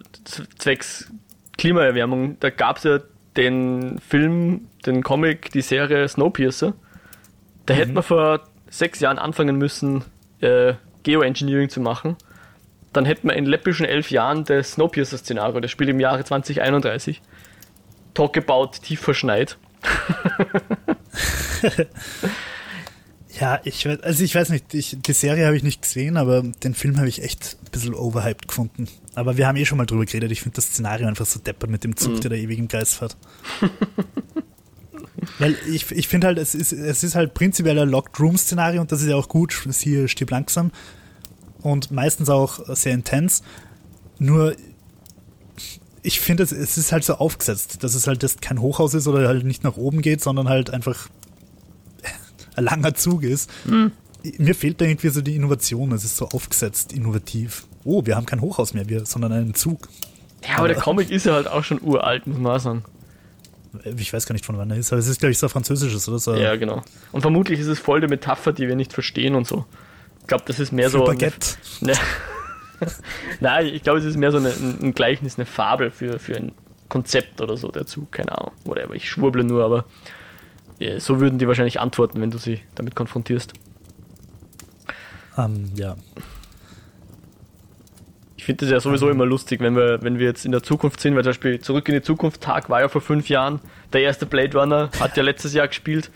[0.57, 1.11] zwecks
[1.57, 2.99] Klimaerwärmung, da gab es ja
[3.37, 6.73] den Film, den Comic, die Serie Snowpiercer.
[7.65, 7.77] Da mhm.
[7.77, 10.03] hätte man vor sechs Jahren anfangen müssen,
[10.41, 12.17] äh, Geoengineering zu machen.
[12.95, 17.21] Dann hätten wir in läppischen elf Jahren das Snowpiercer-Szenario, das spielt im Jahre 2031.
[18.13, 19.57] Talk about tief verschneit.
[23.37, 26.41] ja, ich weiß, also ich weiß nicht, ich, die Serie habe ich nicht gesehen, aber
[26.41, 28.87] den Film habe ich echt ein bisschen overhyped gefunden.
[29.13, 31.69] Aber wir haben eh schon mal drüber geredet, ich finde das Szenario einfach so deppert
[31.69, 32.21] mit dem Zug, mhm.
[32.21, 33.17] der da ewig im Kreis fährt.
[35.39, 38.93] Weil ich, ich finde halt, es ist, es ist halt prinzipiell ein Locked Room-Szenario und
[38.93, 40.71] das ist ja auch gut, das hier stirbt langsam
[41.65, 43.41] und meistens auch sehr intens.
[44.19, 44.55] Nur
[46.03, 49.07] ich finde, es, es ist halt so aufgesetzt, dass es halt das kein Hochhaus ist
[49.07, 51.09] oder halt nicht nach oben geht, sondern halt einfach
[52.55, 53.49] ein langer Zug ist.
[53.65, 53.91] Mhm.
[54.37, 55.91] Mir fehlt da irgendwie so die Innovation.
[55.91, 57.65] Es ist so aufgesetzt, innovativ.
[57.83, 59.89] Oh, wir haben kein Hochhaus mehr, wir, sondern einen Zug.
[60.43, 62.83] Ja, aber, aber der Comic ist ja halt auch schon uralt, muss man sagen.
[63.97, 66.07] Ich weiß gar nicht, von wann er ist, aber es ist, glaube ich, so französisches
[66.07, 66.33] oder so.
[66.35, 66.81] Ja, genau.
[67.11, 69.65] Und vermutlich ist es voll die Metapher, die wir nicht verstehen und so.
[70.25, 71.05] Ich glaube, das ist mehr Für so.
[71.05, 71.55] Baguette.
[71.81, 71.91] Eine,
[72.79, 72.87] ne,
[73.39, 76.51] Nein, ich glaube, es ist mehr so eine, ein Gleichnis, eine Fabel für, für ein
[76.89, 78.07] Konzept oder so dazu.
[78.09, 78.51] Keine Ahnung.
[78.63, 78.95] Whatever.
[78.95, 79.85] Ich schwurble nur, aber
[80.79, 83.53] ja, so würden die wahrscheinlich antworten, wenn du sie damit konfrontierst.
[85.37, 85.95] Um, ähm, ja.
[88.35, 91.01] Ich finde das ja sowieso immer lustig, wenn wir, wenn wir jetzt in der Zukunft
[91.01, 93.59] sind, weil zum Beispiel Zurück in die Zukunft Tag war ja vor fünf Jahren.
[93.93, 96.09] Der erste Blade Runner hat ja letztes Jahr gespielt.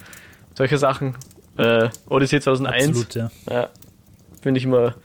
[0.55, 1.15] Solche Sachen.
[1.57, 2.87] Äh, Odyssey 2001.
[2.87, 3.31] Absolut, ja.
[3.47, 3.69] ja
[4.41, 4.95] finde ich immer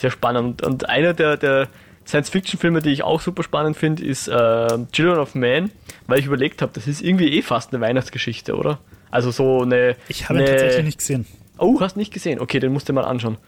[0.00, 0.62] sehr spannend.
[0.62, 1.68] Und einer der, der
[2.06, 5.70] Science-Fiction-Filme, die ich auch super spannend finde, ist äh, Children of Man,
[6.06, 8.78] weil ich überlegt habe, das ist irgendwie eh fast eine Weihnachtsgeschichte, oder?
[9.10, 9.96] Also so eine.
[10.08, 11.26] Ich habe ihn tatsächlich nicht gesehen.
[11.58, 12.40] Oh, hast nicht gesehen?
[12.40, 13.38] Okay, den musst du mal anschauen.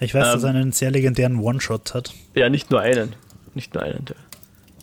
[0.00, 2.12] Ich weiß, ähm, dass er einen sehr legendären One-Shot hat.
[2.34, 3.14] Ja, nicht nur einen.
[3.54, 4.04] Nicht nur einen.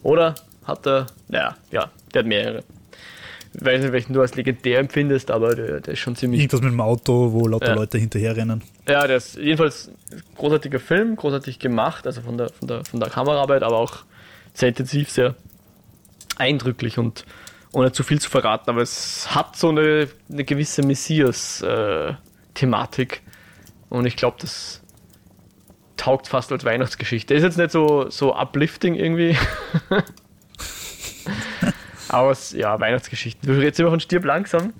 [0.03, 1.07] Oder hat er.
[1.27, 2.63] Naja, ja, der hat mehrere.
[3.53, 6.39] Ich weiß nicht, welchen du als legendär empfindest, aber der, der ist schon ziemlich.
[6.39, 7.73] Irgendwas mit dem Auto, wo lauter ja.
[7.73, 8.61] Leute hinterherrennen.
[8.87, 13.01] Ja, der ist jedenfalls ein großartiger Film, großartig gemacht, also von der, von der, von
[13.01, 13.97] der Kameraarbeit, aber auch
[14.53, 15.35] sehr intensiv, sehr
[16.37, 17.25] eindrücklich und
[17.73, 23.13] ohne zu viel zu verraten, aber es hat so eine, eine gewisse Messias-Thematik.
[23.13, 23.19] Äh,
[23.93, 24.81] und ich glaube, das
[25.97, 27.33] taugt fast als Weihnachtsgeschichte.
[27.33, 29.37] Ist jetzt nicht so, so uplifting irgendwie.
[32.11, 33.47] Aber ja, Weihnachtsgeschichten.
[33.47, 34.73] Du redest immer von Stirb langsam.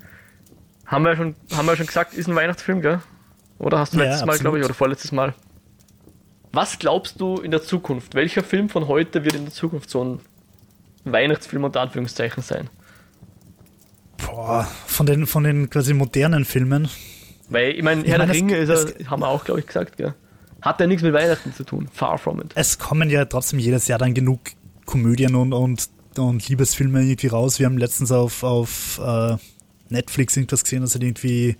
[0.84, 3.00] Haben wir schon, haben wir schon gesagt, ist ein Weihnachtsfilm, gell?
[3.58, 5.32] Oder hast du ja, letztes Mal, glaube ich, oder vorletztes Mal?
[6.52, 8.14] Was glaubst du in der Zukunft?
[8.14, 10.20] Welcher Film von heute wird in der Zukunft so ein
[11.04, 12.68] Weihnachtsfilm unter Anführungszeichen sein?
[14.18, 16.90] Boah, von den, von den quasi modernen Filmen.
[17.48, 20.12] Weil, ich meine, Herr der Ringe ist er, haben wir auch, glaube ich, gesagt, gell?
[20.60, 21.88] Hat ja nichts mit Weihnachten zu tun.
[21.90, 22.52] Far from it.
[22.56, 24.40] Es kommen ja trotzdem jedes Jahr dann genug
[24.84, 27.58] Komödien und, und, und Liebesfilme irgendwie raus.
[27.58, 29.36] Wir haben letztens auf, auf uh,
[29.88, 31.56] Netflix irgendwas gesehen, das hat irgendwie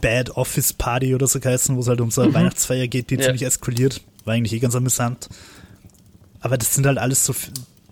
[0.00, 2.34] Bad Office Party oder so geheißen, wo es halt um so eine mhm.
[2.34, 3.22] Weihnachtsfeier geht, die ja.
[3.22, 4.02] ziemlich eskaliert.
[4.24, 5.28] War eigentlich eh ganz amüsant.
[6.40, 7.34] Aber das sind halt alles so,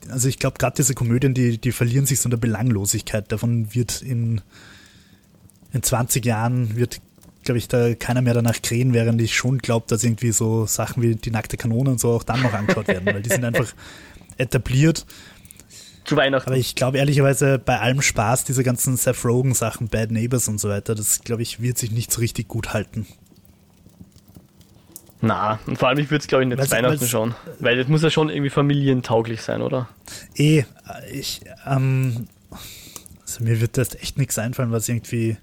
[0.08, 3.30] also ich glaube, gerade diese Komödien, die, die verlieren sich so in der Belanglosigkeit.
[3.30, 4.40] Davon wird in,
[5.72, 7.00] in 20 Jahren wird
[7.44, 11.02] glaube ich, da keiner mehr danach krähen, während ich schon glaube, dass irgendwie so Sachen
[11.02, 13.72] wie die nackte Kanone und so auch dann noch angeschaut werden, weil die sind einfach
[14.40, 15.06] etabliert.
[16.04, 16.48] Zu Weihnachten.
[16.48, 20.68] Aber ich glaube ehrlicherweise, bei allem Spaß, diese ganzen Seth Rogen-Sachen, Bad Neighbors und so
[20.68, 23.06] weiter, das glaube ich, wird sich nicht so richtig gut halten.
[25.20, 27.34] Na, und vor allem, ich würde es glaube ich nicht weil's, Weihnachten weil's, schauen.
[27.58, 29.88] Weil das muss ja schon irgendwie familientauglich sein, oder?
[30.34, 30.64] Eh,
[31.12, 32.26] ich, ähm,
[33.20, 35.36] also mir wird das echt nichts einfallen, was irgendwie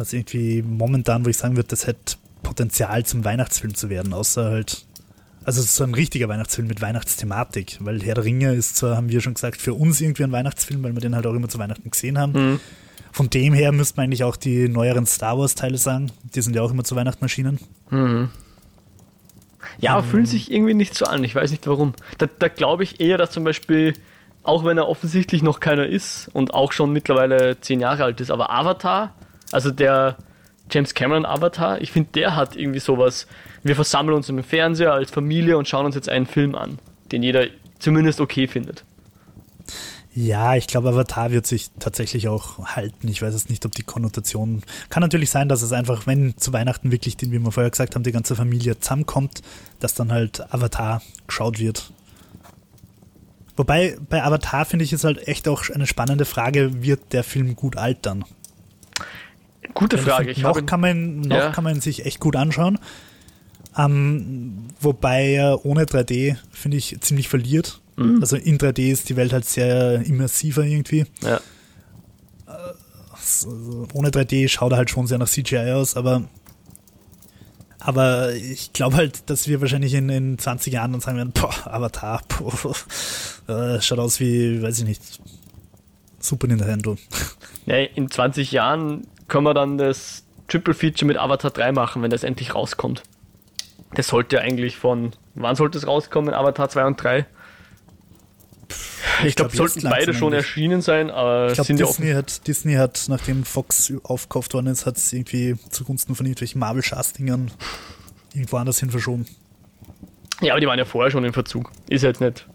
[0.00, 4.44] was irgendwie momentan, wo ich sagen würde, das hätte Potenzial zum Weihnachtsfilm zu werden, außer
[4.44, 4.86] halt,
[5.44, 9.20] also so ein richtiger Weihnachtsfilm mit Weihnachtsthematik, weil Herr der Ringe ist zwar, haben wir
[9.20, 11.90] schon gesagt, für uns irgendwie ein Weihnachtsfilm, weil wir den halt auch immer zu Weihnachten
[11.90, 12.32] gesehen haben.
[12.32, 12.60] Mhm.
[13.12, 16.12] Von dem her müsste man eigentlich auch die neueren Star Wars-Teile sagen.
[16.34, 17.58] Die sind ja auch immer zu Weihnachten erschienen.
[17.90, 18.30] Mhm.
[19.78, 21.24] Ja, aber ähm, fühlen sich irgendwie nicht so an.
[21.24, 21.94] Ich weiß nicht warum.
[22.18, 23.94] Da, da glaube ich eher, dass zum Beispiel,
[24.42, 28.30] auch wenn er offensichtlich noch keiner ist und auch schon mittlerweile zehn Jahre alt ist,
[28.30, 29.14] aber Avatar
[29.52, 30.16] also der
[30.70, 33.26] James Cameron Avatar, ich finde, der hat irgendwie sowas.
[33.62, 36.78] Wir versammeln uns im Fernseher als Familie und schauen uns jetzt einen Film an,
[37.12, 37.46] den jeder
[37.78, 38.84] zumindest okay findet.
[40.12, 43.06] Ja, ich glaube, Avatar wird sich tatsächlich auch halten.
[43.06, 44.62] Ich weiß jetzt nicht, ob die Konnotation.
[44.88, 48.02] Kann natürlich sein, dass es einfach, wenn zu Weihnachten wirklich, wie wir vorher gesagt haben,
[48.02, 49.42] die ganze Familie zusammenkommt,
[49.78, 51.92] dass dann halt Avatar geschaut wird.
[53.56, 57.54] Wobei bei Avatar finde ich es halt echt auch eine spannende Frage, wird der Film
[57.54, 58.24] gut altern?
[59.74, 60.34] Gute Frage.
[60.34, 61.50] Find, noch kann man, noch ja.
[61.52, 62.78] kann man sich echt gut anschauen.
[63.76, 67.80] Ähm, wobei er ohne 3D, finde ich, ziemlich verliert.
[67.96, 68.18] Mhm.
[68.20, 71.06] Also in 3D ist die Welt halt sehr immersiver irgendwie.
[71.22, 71.40] Ja.
[73.12, 76.24] Also ohne 3D schaut er halt schon sehr nach CGI aus, aber
[77.82, 81.54] aber ich glaube halt, dass wir wahrscheinlich in, in 20 Jahren dann sagen werden, boah,
[81.66, 82.74] Avatar, boah,
[83.48, 85.02] äh, schaut aus wie, weiß ich nicht,
[86.20, 86.96] Super Nintendo.
[87.66, 92.10] Ja, in 20 Jahren können wir dann das Triple Feature mit Avatar 3 machen, wenn
[92.10, 93.02] das endlich rauskommt.
[93.94, 97.26] Das sollte eigentlich von, wann sollte es rauskommen, Avatar 2 und 3?
[99.20, 102.74] Ich, ich glaube, glaub, sollten beide schon erschienen sein, aber ich glaube, Disney hat, Disney
[102.74, 107.50] hat, nachdem Fox aufgekauft worden ist, hat es irgendwie zugunsten von irgendwelchen Marvel-Schastingern
[108.32, 109.26] irgendwo anders hin verschoben.
[110.40, 111.70] Ja, aber die waren ja vorher schon im Verzug.
[111.88, 112.46] Ist jetzt nicht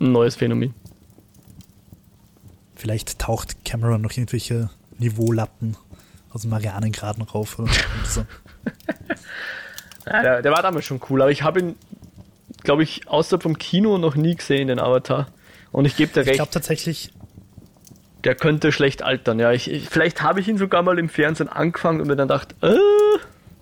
[0.00, 0.74] ein neues Phänomen.
[2.74, 5.76] Vielleicht taucht Cameron noch irgendwelche Niveaulappen
[6.30, 7.72] aus dem Marianengraden rauf oder
[8.04, 8.24] so.
[10.06, 11.76] der, der, war damals schon cool, aber ich habe ihn,
[12.62, 15.28] glaube ich, außer vom Kino noch nie gesehen, den Avatar.
[15.72, 16.30] Und ich gebe dir recht.
[16.30, 17.12] Ich glaube tatsächlich.
[18.22, 19.52] Der könnte schlecht altern, ja.
[19.52, 22.54] Ich, ich vielleicht habe ich ihn sogar mal im Fernsehen angefangen und mir dann gedacht,
[22.62, 22.78] äh,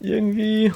[0.01, 0.73] irgendwie.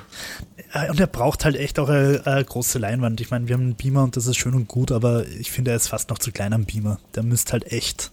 [0.88, 3.20] Und er braucht halt echt auch eine, eine, große Leinwand.
[3.20, 5.70] Ich meine, wir haben einen Beamer und das ist schön und gut, aber ich finde,
[5.72, 6.98] er ist fast noch zu klein am Beamer.
[7.14, 8.10] Der müsste halt echt.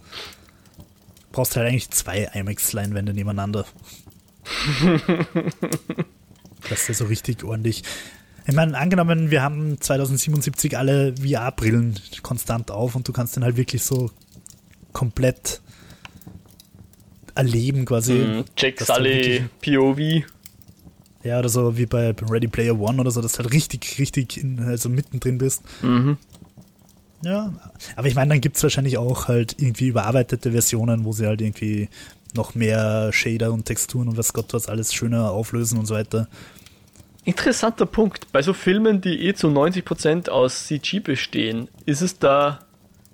[1.31, 3.65] Brauchst halt eigentlich zwei IMAX-Leinwände nebeneinander.
[6.69, 7.84] das ist so richtig ordentlich.
[8.45, 13.56] Ich meine, angenommen, wir haben 2077 alle VR-Brillen konstant auf und du kannst den halt
[13.56, 14.12] wirklich so
[14.91, 15.62] komplett
[17.36, 18.13] erleben quasi.
[18.13, 20.26] Mm, Jack Sully POV.
[21.23, 24.38] Ja, oder so wie bei Ready Player One oder so, dass du halt richtig, richtig
[24.38, 25.63] in, also mittendrin bist.
[25.82, 26.17] Mhm.
[27.23, 27.54] Ja,
[27.95, 31.39] aber ich meine, dann gibt es wahrscheinlich auch halt irgendwie überarbeitete Versionen, wo sie halt
[31.39, 31.88] irgendwie
[32.35, 36.27] noch mehr Shader und Texturen und was Gott was alles schöner auflösen und so weiter.
[37.25, 38.31] Interessanter Punkt.
[38.31, 42.59] Bei so Filmen, die eh zu 90% aus CG bestehen, ist es da,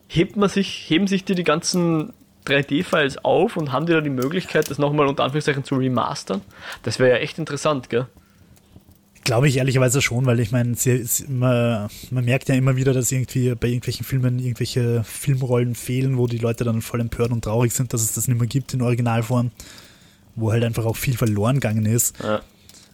[0.07, 2.13] hebt man sich, heben sich die die ganzen
[2.47, 6.41] 3D-Files auf und haben die da die Möglichkeit, das nochmal unter Anführungszeichen zu remastern?
[6.81, 8.07] Das wäre ja echt interessant, gell?
[9.23, 10.75] Glaube ich ehrlicherweise schon, weil ich meine,
[11.27, 16.27] man, man, merkt ja immer wieder, dass irgendwie bei irgendwelchen Filmen irgendwelche Filmrollen fehlen, wo
[16.27, 18.81] die Leute dann voll empört und traurig sind, dass es das nicht mehr gibt in
[18.81, 19.51] Originalform,
[20.35, 22.15] wo halt einfach auch viel verloren gegangen ist.
[22.23, 22.41] Ja.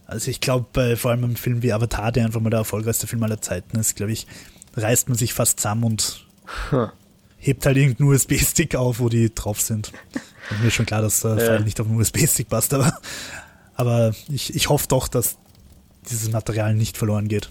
[0.06, 3.22] Also ich glaube, vor allem im Film wie Avatar, der einfach mal der erfolgreichste Film
[3.22, 4.26] aller Zeiten ist, glaube ich,
[4.76, 6.26] reißt man sich fast zusammen und
[6.70, 6.88] hm.
[7.38, 9.92] hebt halt irgendeinen USB-Stick auf, wo die drauf sind.
[10.50, 11.44] Und mir ist schon klar, dass der ja.
[11.44, 12.96] Fall nicht auf den USB-Stick passt, aber,
[13.74, 15.38] aber ich, ich hoffe doch, dass
[16.10, 17.50] dieses Material nicht verloren geht.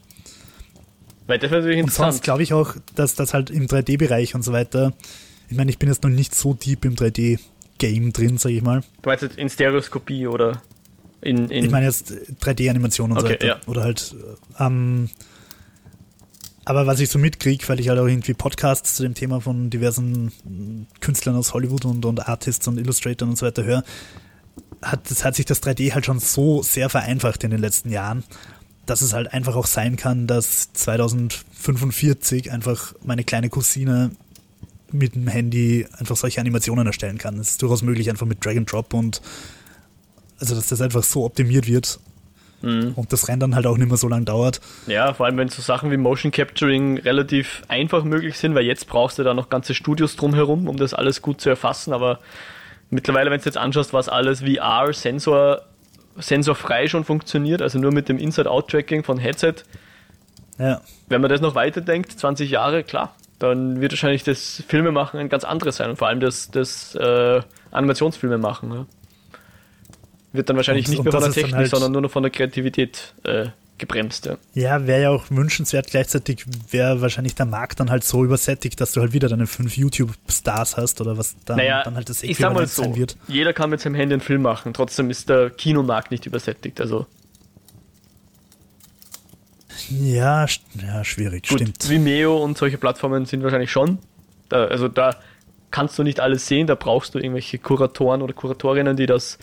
[1.28, 4.54] Weil das natürlich und sonst glaube ich auch, dass das halt im 3D-Bereich und so
[4.54, 4.94] weiter,
[5.50, 8.82] ich meine, ich bin jetzt noch nicht so deep im 3D-Game drin, sage ich mal.
[9.02, 10.62] Du meinst jetzt in Stereoskopie oder?
[11.22, 13.48] In, in ich meine jetzt 3D-Animation und okay, so weiter.
[13.48, 13.60] Ja.
[13.66, 14.16] Oder halt,
[14.60, 15.10] ähm,
[16.66, 19.70] aber was ich so mitkriege, weil ich halt auch irgendwie Podcasts zu dem Thema von
[19.70, 20.32] diversen
[21.00, 23.84] Künstlern aus Hollywood und, und Artists und Illustratoren und so weiter höre,
[24.86, 28.24] hat, das hat sich das 3D halt schon so sehr vereinfacht in den letzten Jahren,
[28.86, 34.12] dass es halt einfach auch sein kann, dass 2045 einfach meine kleine Cousine
[34.92, 37.38] mit dem Handy einfach solche Animationen erstellen kann.
[37.38, 39.22] Das ist durchaus möglich, einfach mit Drag and Drop und
[40.40, 42.00] also dass das einfach so optimiert wird
[42.62, 42.94] mhm.
[42.96, 44.62] und das Rendern halt auch nicht mehr so lange dauert.
[44.88, 48.88] Ja, vor allem wenn so Sachen wie Motion Capturing relativ einfach möglich sind, weil jetzt
[48.88, 52.20] brauchst du da noch ganze Studios drumherum, um das alles gut zu erfassen, aber
[52.96, 55.62] mittlerweile, wenn du jetzt anschaust, was alles VR, Sensor,
[56.18, 59.56] sensorfrei schon funktioniert, also nur mit dem Inside-Out-Tracking von Headset.
[60.58, 60.82] Ja.
[61.08, 65.44] Wenn man das noch weiterdenkt, 20 Jahre, klar, dann wird wahrscheinlich das Filmemachen ein ganz
[65.44, 68.74] anderes sein und vor allem das, das äh, Animationsfilme machen.
[68.74, 68.86] Ja
[70.36, 72.32] wird dann wahrscheinlich und, nicht mehr von der Technik, halt sondern nur noch von der
[72.32, 74.26] Kreativität äh, gebremst.
[74.26, 75.88] Ja, ja wäre ja auch wünschenswert.
[75.88, 79.78] Gleichzeitig wäre wahrscheinlich der Markt dann halt so übersättigt, dass du halt wieder deine fünf
[79.78, 83.18] YouTube-Stars hast oder was dann, naja, dann halt das ich sag mal so, sein wird.
[83.28, 86.80] Jeder kann mit seinem Handy einen Film machen, trotzdem ist der Kinomarkt nicht übersättigt.
[86.80, 87.06] Also
[89.90, 90.46] ja,
[90.82, 91.90] ja schwierig, Gut, stimmt.
[91.90, 94.00] Vimeo und solche Plattformen sind wahrscheinlich schon.
[94.50, 95.18] Da, also da
[95.72, 99.38] kannst du nicht alles sehen, da brauchst du irgendwelche Kuratoren oder Kuratorinnen, die das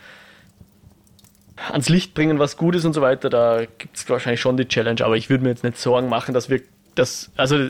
[1.70, 4.66] ans Licht bringen, was gut ist und so weiter, da gibt es wahrscheinlich schon die
[4.66, 6.60] Challenge, aber ich würde mir jetzt nicht Sorgen machen, dass wir
[6.94, 7.68] das, also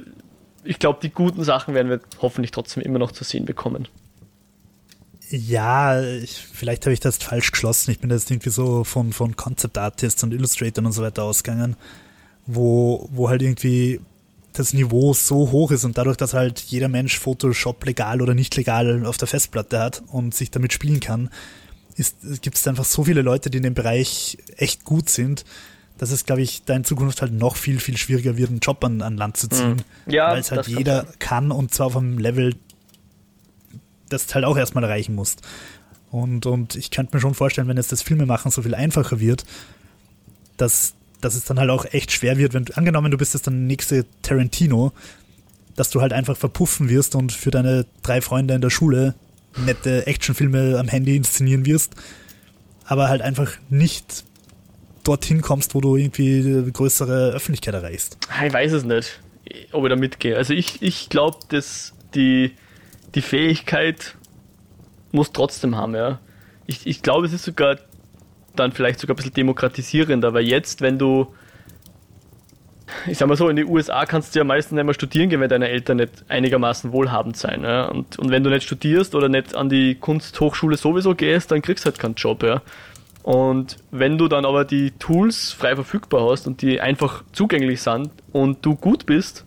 [0.65, 3.89] ich glaube, die guten Sachen werden wir hoffentlich trotzdem immer noch zu sehen bekommen.
[5.31, 7.91] Ja, ich, vielleicht habe ich das falsch geschlossen.
[7.91, 11.77] Ich bin jetzt irgendwie so von, von Concept Artists und Illustratoren und so weiter ausgegangen,
[12.47, 14.01] wo, wo halt irgendwie
[14.53, 18.55] das Niveau so hoch ist und dadurch, dass halt jeder Mensch Photoshop legal oder nicht
[18.57, 21.31] legal auf der Festplatte hat und sich damit spielen kann,
[21.97, 25.45] gibt es einfach so viele Leute, die in dem Bereich echt gut sind,
[25.99, 28.85] dass es, glaube ich, da in Zukunft halt noch viel, viel schwieriger wird, einen Job
[28.85, 29.83] an, an Land zu ziehen.
[30.07, 30.13] Mhm.
[30.13, 32.57] Ja, weil es halt jeder kann, kann und zwar auf einem Level,
[34.09, 35.43] das du halt auch erstmal erreichen musst.
[36.11, 39.45] Und, und ich könnte mir schon vorstellen, wenn jetzt das Filmemachen so viel einfacher wird,
[40.57, 43.55] dass, dass es dann halt auch echt schwer wird, wenn angenommen, du bist jetzt dann
[43.55, 44.93] der nächste Tarantino,
[45.77, 49.15] dass du halt einfach verpuffen wirst und für deine drei Freunde in der Schule
[49.57, 51.95] nette Actionfilme am Handy inszenieren wirst,
[52.85, 54.25] aber halt einfach nicht
[55.05, 58.19] dorthin kommst, wo du irgendwie größere Öffentlichkeit erreichst.
[58.47, 59.21] Ich weiß es nicht,
[59.73, 60.37] ob ich da mitgehe.
[60.37, 62.53] Also ich, ich glaube, dass die,
[63.15, 64.17] die Fähigkeit
[65.11, 66.21] muss trotzdem haben, ja.
[66.67, 67.79] Ich, ich glaube, es ist sogar
[68.55, 71.35] dann vielleicht sogar ein bisschen demokratisierender, weil jetzt, wenn du,
[73.07, 75.41] ich sag mal so, in die USA kannst du ja meistens nicht mehr studieren gehen,
[75.41, 77.63] wenn deine Eltern nicht einigermaßen wohlhabend sein.
[77.63, 77.87] Ja?
[77.87, 81.85] Und, und wenn du nicht studierst oder nicht an die Kunsthochschule sowieso gehst, dann kriegst
[81.85, 82.63] du halt keinen Job, ja.
[83.23, 88.11] Und wenn du dann aber die Tools frei verfügbar hast und die einfach zugänglich sind
[88.33, 89.45] und du gut bist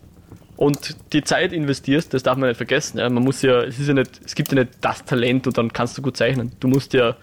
[0.55, 2.99] und die Zeit investierst, das darf man nicht vergessen.
[2.99, 3.09] Ja.
[3.09, 5.73] Man muss ja, es ist ja nicht, es gibt ja nicht das Talent und dann
[5.73, 6.53] kannst du gut zeichnen.
[6.61, 7.15] Du musst ja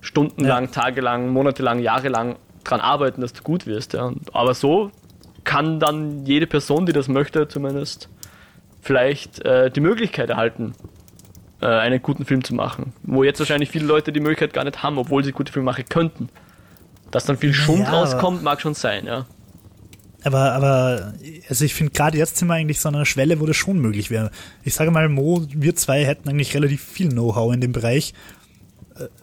[0.00, 0.70] stundenlang, ja.
[0.70, 3.92] tagelang, monatelang, jahrelang dran arbeiten, dass du gut wirst.
[3.92, 4.12] Ja.
[4.32, 4.90] Aber so
[5.44, 8.08] kann dann jede Person, die das möchte, zumindest
[8.80, 10.72] vielleicht äh, die Möglichkeit erhalten,
[11.60, 12.92] äh, einen guten Film zu machen.
[13.02, 15.84] Wo jetzt wahrscheinlich viele Leute die Möglichkeit gar nicht haben, obwohl sie gute Filme machen
[15.88, 16.28] könnten.
[17.10, 19.26] Dass dann viel Schund ja, rauskommt, mag schon sein, ja.
[20.22, 21.14] Aber, aber,
[21.48, 23.78] also ich finde gerade jetzt sind wir eigentlich so an einer Schwelle, wo das schon
[23.78, 24.30] möglich wäre.
[24.62, 28.12] Ich sage mal, Mo, wir zwei hätten eigentlich relativ viel Know-how in dem Bereich.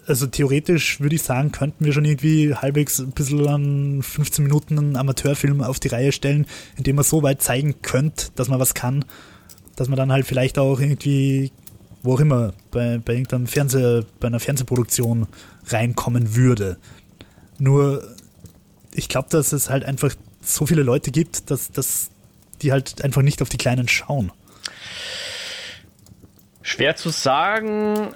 [0.06, 4.78] Also theoretisch würde ich sagen, könnten wir schon irgendwie halbwegs ein bisschen an 15 Minuten
[4.78, 6.46] einen Amateurfilm auf die Reihe stellen,
[6.78, 9.06] indem man so weit zeigen könnte, dass man was kann,
[9.76, 11.52] dass man dann halt vielleicht auch irgendwie
[12.04, 15.28] wo auch immer, bei, bei irgendeinem Fernseh, bei einer Fernsehproduktion
[15.68, 16.78] reinkommen würde.
[17.58, 18.16] Nur,
[18.94, 22.10] ich glaube, dass es halt einfach so viele Leute gibt, dass, dass
[22.62, 24.32] die halt einfach nicht auf die Kleinen schauen.
[26.62, 28.14] Schwer zu sagen,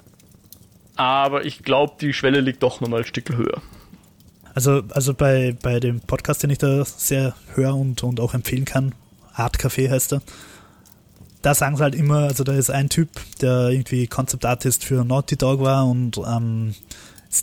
[0.96, 3.62] aber ich glaube, die Schwelle liegt doch nochmal ein Stück höher.
[4.54, 8.64] Also, also bei, bei dem Podcast, den ich da sehr höre und, und auch empfehlen
[8.64, 8.94] kann,
[9.34, 10.22] Art Café heißt er,
[11.40, 13.08] da sagen sie halt immer, also da ist ein Typ,
[13.40, 16.74] der irgendwie Concept Artist für Naughty Dog war und ähm,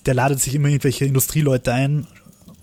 [0.05, 2.07] der ladet sich immer irgendwelche Industrieleute ein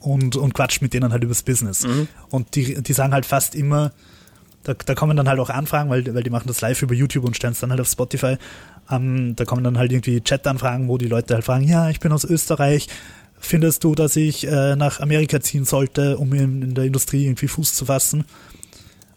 [0.00, 1.84] und, und quatscht mit denen halt übers Business.
[1.84, 2.08] Mhm.
[2.30, 3.92] Und die, die sagen halt fast immer,
[4.62, 7.24] da, da kommen dann halt auch Anfragen, weil, weil die machen das live über YouTube
[7.24, 8.36] und stellen es dann halt auf Spotify.
[8.90, 12.12] Ähm, da kommen dann halt irgendwie Chat-Anfragen, wo die Leute halt fragen, ja, ich bin
[12.12, 12.88] aus Österreich,
[13.38, 17.48] findest du, dass ich äh, nach Amerika ziehen sollte, um in, in der Industrie irgendwie
[17.48, 18.24] Fuß zu fassen?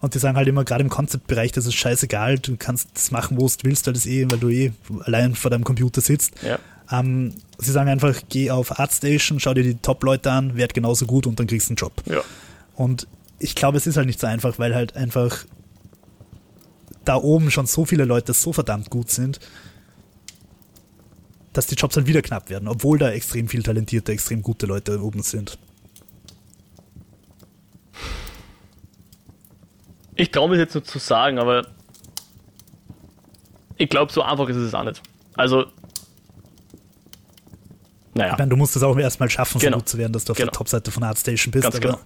[0.02, 3.38] Und die sagen halt immer, gerade im Concept-Bereich, das ist scheißegal, du kannst das machen,
[3.38, 6.36] wo du willst, weil, das eh, weil du eh allein vor deinem Computer sitzt.
[6.42, 6.58] Ja.
[6.92, 11.28] Ähm, sie sagen einfach, geh auf Artstation, schau dir die Top-Leute an, werd genauso gut
[11.28, 11.92] und dann kriegst du einen Job.
[12.06, 12.22] Ja.
[12.76, 13.08] Und
[13.40, 15.46] ich glaube, es ist halt nicht so einfach, weil halt einfach
[17.10, 19.40] da oben schon so viele Leute so verdammt gut sind,
[21.54, 25.02] dass die Jobs halt wieder knapp werden, obwohl da extrem viel talentierte, extrem gute Leute
[25.02, 25.58] oben sind.
[30.14, 31.66] Ich traue mich jetzt nur zu sagen, aber
[33.78, 35.02] ich glaube, so einfach ist es auch nicht.
[35.34, 35.66] Also,
[38.14, 38.34] naja.
[38.34, 39.78] Ich meine, du musst es auch erstmal schaffen, genau.
[39.78, 40.52] so gut zu werden, dass du auf genau.
[40.52, 41.64] der Topseite von ArtStation bist.
[41.64, 42.00] Ganz aber, genau.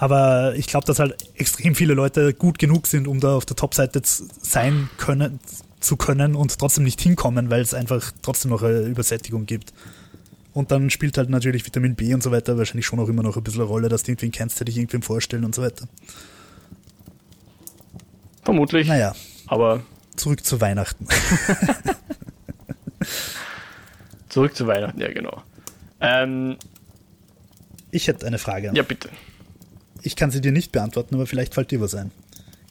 [0.00, 3.56] Aber ich glaube, dass halt extrem viele Leute gut genug sind, um da auf der
[3.56, 5.40] Topseite sein können,
[5.80, 9.72] zu können und trotzdem nicht hinkommen, weil es einfach trotzdem noch eine Übersättigung gibt.
[10.54, 13.36] Und dann spielt halt natürlich Vitamin B und so weiter wahrscheinlich schon auch immer noch
[13.36, 15.88] ein bisschen eine Rolle, dass du irgendwen kennst, der dich irgendwem vorstellen und so weiter.
[18.44, 18.86] Vermutlich.
[18.86, 19.16] Naja.
[19.48, 19.82] Aber.
[20.14, 21.08] Zurück zu Weihnachten.
[24.28, 25.42] Zurück zu Weihnachten, ja, genau.
[26.00, 26.56] Ähm,
[27.90, 28.70] ich hätte eine Frage.
[28.74, 29.08] Ja, bitte.
[30.02, 32.10] Ich kann sie dir nicht beantworten, aber vielleicht fällt dir was ein.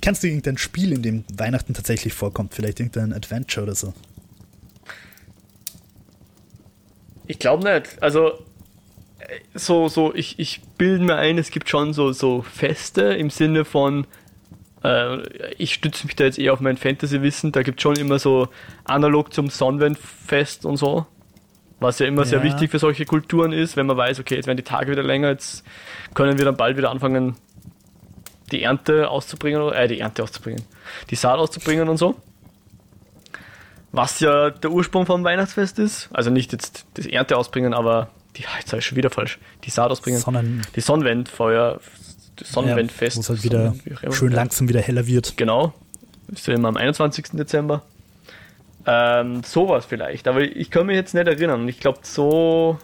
[0.02, 2.54] Kennst du irgendein Spiel, in dem Weihnachten tatsächlich vorkommt?
[2.54, 3.94] Vielleicht irgendein Adventure oder so?
[7.26, 8.02] Ich glaube nicht.
[8.02, 8.34] Also,
[9.20, 13.30] äh, so, so, ich, ich bilde mir ein, es gibt schon so, so Feste im
[13.30, 14.08] Sinne von,
[14.84, 17.52] äh, ich stütze mich da jetzt eher auf mein Fantasy-Wissen.
[17.52, 18.48] Da gibt es schon immer so
[18.86, 21.06] analog zum Sonnenfest und so.
[21.80, 22.28] Was ja immer ja.
[22.28, 25.04] sehr wichtig für solche Kulturen ist, wenn man weiß, okay, jetzt werden die Tage wieder
[25.04, 25.64] länger, jetzt
[26.16, 27.36] können wir dann bald wieder anfangen,
[28.52, 30.64] die Ernte auszubringen, äh, die Ernte auszubringen,
[31.10, 32.16] die Saat auszubringen und so.
[33.92, 36.10] Was ja der Ursprung vom Weihnachtsfest ist.
[36.12, 39.70] Also nicht jetzt das Ernte ausbringen, aber die, jetzt habe ich schon wieder falsch, die
[39.70, 40.20] Saat ausbringen.
[40.20, 41.80] Sonnen die Sonnenwendfeuer,
[42.36, 43.18] das Sonnenwendfest.
[43.18, 45.38] Ja, wo es halt wieder Sonnen, schön langsam wieder heller wird.
[45.38, 45.74] Genau.
[46.32, 47.30] Ist ja immer am 21.
[47.34, 47.84] Dezember.
[48.90, 50.28] Ähm, sowas vielleicht.
[50.28, 51.68] Aber ich kann mich jetzt nicht erinnern.
[51.68, 52.80] Ich glaube, so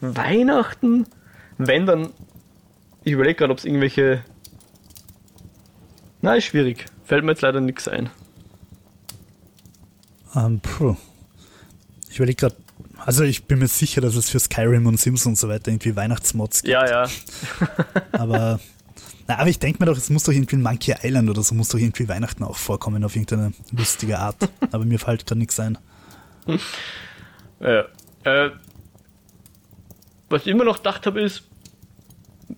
[0.00, 1.06] Weihnachten,
[1.58, 2.10] wenn dann.
[3.02, 4.22] Ich überlege gerade, ob es irgendwelche.
[6.20, 6.86] Na, ist schwierig.
[7.04, 8.10] Fällt mir jetzt leider nichts ein.
[10.34, 10.96] Um, ähm,
[12.10, 12.56] ich überlege gerade,
[13.04, 15.96] also ich bin mir sicher, dass es für Skyrim und Sims und so weiter irgendwie
[15.96, 16.72] Weihnachtsmods gibt.
[16.72, 17.08] Ja, ja.
[18.12, 18.60] aber,
[19.28, 21.54] na, aber ich denke mir doch, es muss doch irgendwie ein Monkey Island oder so,
[21.54, 24.36] muss doch irgendwie Weihnachten auch vorkommen auf irgendeine lustige Art.
[24.72, 25.76] aber mir fällt gerade nichts ein.
[27.60, 27.84] Ja.
[28.24, 28.50] Äh,
[30.30, 31.44] was ich immer noch gedacht habe, ist,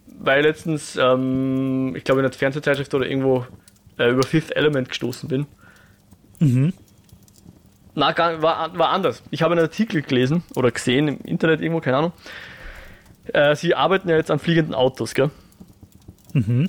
[0.07, 3.47] weil letztens, ähm, ich glaube in der Fernsehzeitschrift oder irgendwo
[3.99, 5.47] äh, über Fifth Element gestoßen bin.
[6.39, 6.73] Mhm.
[7.97, 9.25] Na, war, war anders.
[9.31, 12.13] Ich habe einen Artikel gelesen oder gesehen im Internet irgendwo, keine Ahnung.
[13.27, 15.31] Äh, sie arbeiten ja jetzt an fliegenden Autos, gell?
[16.33, 16.69] Mhm.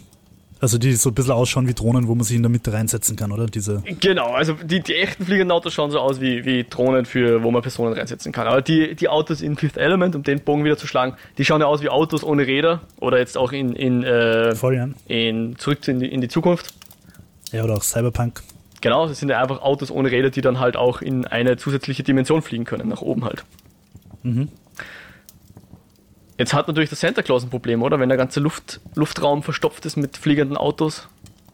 [0.62, 3.16] Also die so ein bisschen ausschauen wie Drohnen, wo man sich in der Mitte reinsetzen
[3.16, 3.48] kann, oder?
[3.48, 7.42] Diese genau, also die, die echten fliegenden Autos schauen so aus wie, wie Drohnen, für,
[7.42, 8.46] wo man Personen reinsetzen kann.
[8.46, 11.62] Aber die, die Autos in Fifth Element, um den Bogen wieder zu schlagen, die schauen
[11.62, 14.90] ja aus wie Autos ohne Räder oder jetzt auch in, in, äh, Voll, ja.
[15.08, 16.76] in Zurück in die, in die Zukunft.
[17.52, 18.44] Ja, oder auch Cyberpunk.
[18.82, 22.04] Genau, das sind ja einfach Autos ohne Räder, die dann halt auch in eine zusätzliche
[22.04, 23.46] Dimension fliegen können, nach oben halt.
[24.22, 24.50] Mhm.
[26.42, 28.00] Jetzt hat natürlich der Santa Claus ein Problem, oder?
[28.00, 31.08] Wenn der ganze Luft, Luftraum verstopft ist mit fliegenden Autos,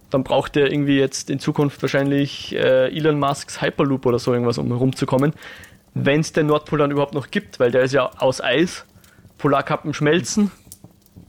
[0.10, 4.58] dann braucht er irgendwie jetzt in Zukunft wahrscheinlich äh, Elon Musks Hyperloop oder so irgendwas,
[4.58, 5.34] um herumzukommen.
[5.94, 8.86] Wenn es den Nordpol dann überhaupt noch gibt, weil der ist ja aus Eis,
[9.38, 10.52] Polarkappen schmelzen,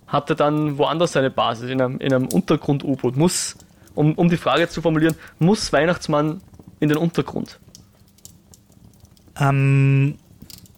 [0.06, 3.16] hat er dann woanders seine Basis, in einem, in einem Untergrund-U-Boot.
[3.16, 3.56] Muss,
[3.96, 6.42] um, um die Frage zu formulieren, muss Weihnachtsmann
[6.78, 7.58] in den Untergrund?
[9.36, 10.14] Ähm,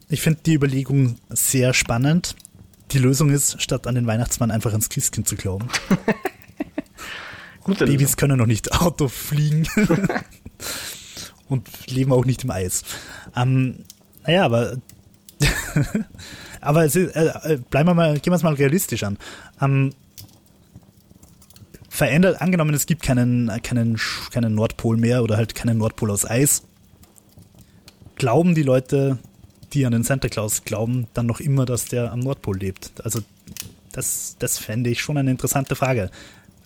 [0.08, 2.36] ich finde die Überlegung sehr spannend
[2.92, 5.68] die Lösung ist, statt an den Weihnachtsmann einfach ans Christkind zu glauben.
[7.64, 8.16] Gute Babys Lösung.
[8.16, 9.66] können noch nicht Auto fliegen
[11.48, 12.82] und leben auch nicht im Eis.
[13.36, 13.84] Ähm,
[14.24, 14.76] naja, aber
[16.60, 19.18] aber ist, äh, äh, bleiben wir mal, gehen wir es mal realistisch an.
[19.60, 19.92] Ähm,
[21.88, 23.98] verändert, angenommen, es gibt keinen, keinen,
[24.30, 26.62] keinen Nordpol mehr oder halt keinen Nordpol aus Eis,
[28.16, 29.18] glauben die Leute,
[29.72, 32.92] die an den Santa Claus glauben, dann noch immer, dass der am Nordpol lebt?
[33.04, 33.20] Also
[33.92, 36.10] das, das fände ich schon eine interessante Frage.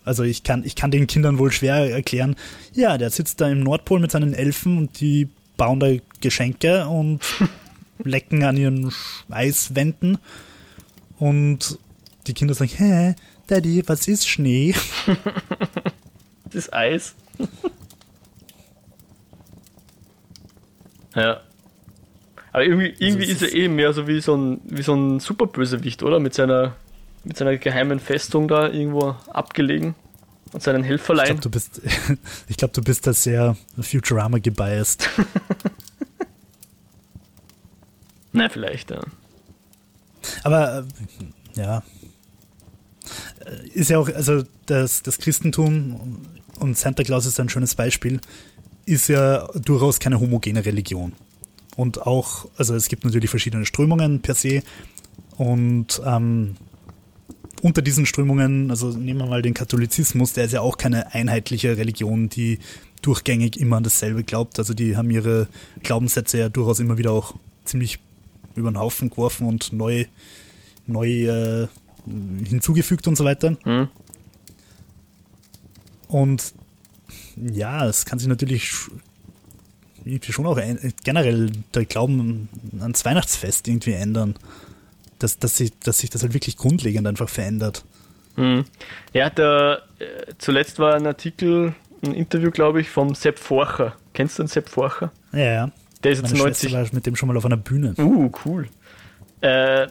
[0.05, 2.37] Also ich kann, ich kann den Kindern wohl schwer erklären,
[2.75, 5.89] ja, der sitzt da im Nordpol mit seinen Elfen und die bauen da
[6.21, 7.21] Geschenke und
[8.05, 8.93] lecken an ihren
[9.31, 10.19] Eiswänden.
[11.19, 11.79] Und
[12.27, 13.15] die Kinder sagen, hä,
[13.47, 14.75] Daddy, was ist Schnee?
[16.45, 17.15] das ist Eis.
[21.15, 21.41] ja.
[22.55, 24.95] Aber irgendwie, also irgendwie also ist er eh mehr so wie so ein, wie so
[24.95, 26.21] ein Superbösewicht, oder?
[26.21, 26.77] Mit seiner,
[27.25, 29.97] mit seiner geheimen Festung da irgendwo abgelegen
[30.53, 31.25] und seinen Helferlein.
[31.25, 31.83] Ich glaube, du bist,
[32.49, 35.11] ich glaube, du bist da sehr Futurama gebiased.
[38.33, 39.01] Na, vielleicht, ja.
[40.45, 40.87] Aber,
[41.57, 41.83] äh, ja.
[43.73, 46.21] Ist ja auch, also das, das Christentum
[46.61, 48.21] und Santa Claus ist ein schönes Beispiel,
[48.87, 51.15] ist ja durchaus keine homogene Religion.
[51.77, 54.63] Und auch, also es gibt natürlich verschiedene Strömungen per se.
[55.37, 56.57] Und ähm,
[57.63, 61.77] unter diesen Strömungen, also nehmen wir mal den Katholizismus, der ist ja auch keine einheitliche
[61.77, 62.59] Religion, die
[63.03, 64.59] durchgängig immer an dasselbe glaubt.
[64.59, 65.49] Also die haben ihre
[65.83, 67.99] Glaubenssätze ja durchaus immer wieder auch ziemlich
[68.55, 70.05] über den Haufen geworfen und neu,
[70.87, 71.69] neu äh,
[72.45, 73.57] hinzugefügt und so weiter.
[73.65, 73.89] Mhm.
[76.09, 76.55] Und
[77.37, 78.73] ja, es kann sich natürlich
[80.05, 82.49] irgendwie schon auch ein, generell der Glauben
[82.81, 84.35] ans Weihnachtsfest irgendwie ändern.
[85.19, 87.85] Dass, dass, sich, dass sich das halt wirklich grundlegend einfach verändert.
[88.37, 88.65] Mhm.
[89.13, 93.95] Ja, der, äh, zuletzt war ein Artikel, ein Interview, glaube ich, vom Sepp Forcher.
[94.13, 95.13] Kennst du den Sepp Forcher?
[95.33, 95.71] Ja, ja.
[96.03, 96.73] Der ist jetzt 90.
[96.73, 97.95] war mit dem schon mal auf einer Bühne.
[97.97, 98.69] Uh, cool.
[99.41, 99.87] Äh,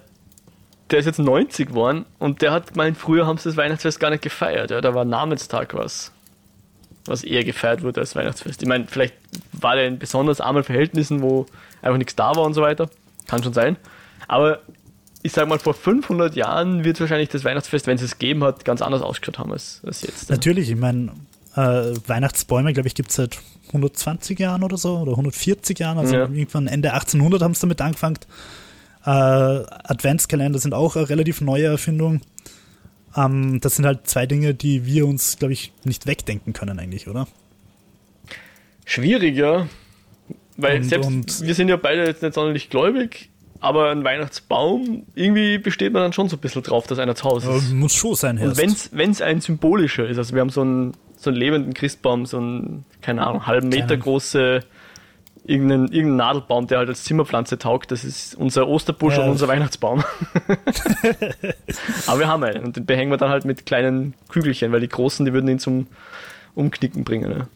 [0.92, 4.12] der ist jetzt 90 geworden und der hat gemeint, früher haben sie das Weihnachtsfest gar
[4.12, 4.70] nicht gefeiert.
[4.70, 6.12] Ja, da war Namenstag was
[7.06, 8.62] was eher gefeiert wurde als Weihnachtsfest.
[8.62, 9.16] Ich meine, vielleicht
[9.52, 11.46] war der in besonders armen Verhältnissen, wo
[11.82, 12.90] einfach nichts da war und so weiter.
[13.28, 13.78] Kann schon sein.
[14.28, 14.60] Aber
[15.22, 18.66] ich sag mal, vor 500 Jahren wird wahrscheinlich das Weihnachtsfest, wenn es es gegeben hat,
[18.66, 20.30] ganz anders ausgeschaut haben als, als jetzt.
[20.30, 21.14] Natürlich, ich meine,
[21.56, 25.98] äh, Weihnachtsbäume, glaube ich, gibt es seit 120 Jahren oder so oder 140 Jahren.
[25.98, 26.22] Also ja.
[26.22, 28.20] irgendwann Ende 1800 haben sie damit angefangen.
[29.06, 32.22] Äh, Adventskalender sind auch eine relativ neue Erfindung.
[33.16, 37.08] Ähm, das sind halt zwei Dinge, die wir uns, glaube ich, nicht wegdenken können eigentlich,
[37.08, 37.28] oder?
[38.86, 39.68] Schwieriger,
[40.58, 45.06] weil und, selbst und wir sind ja beide jetzt nicht sonderlich gläubig, aber ein Weihnachtsbaum,
[45.16, 47.70] irgendwie besteht man dann schon so ein bisschen drauf, dass einer zu Hause ist.
[47.70, 48.58] Ja, muss schon sein, Herr.
[48.58, 52.38] wenn es ein symbolischer ist, also wir haben so einen, so einen lebenden Christbaum, so
[52.38, 54.64] einen, keine Ahnung, halben Meter große
[55.46, 57.92] irgendeinen, irgendeinen Nadelbaum, der halt als Zimmerpflanze taugt.
[57.92, 59.24] Das ist unser Osterbusch ja.
[59.24, 60.04] und unser Weihnachtsbaum.
[62.08, 64.90] Aber wir haben einen und den behängen wir dann halt mit kleinen Kügelchen, weil die
[64.90, 65.88] großen, die würden ihn zum
[66.56, 67.30] Umknicken bringen.
[67.30, 67.48] Ne?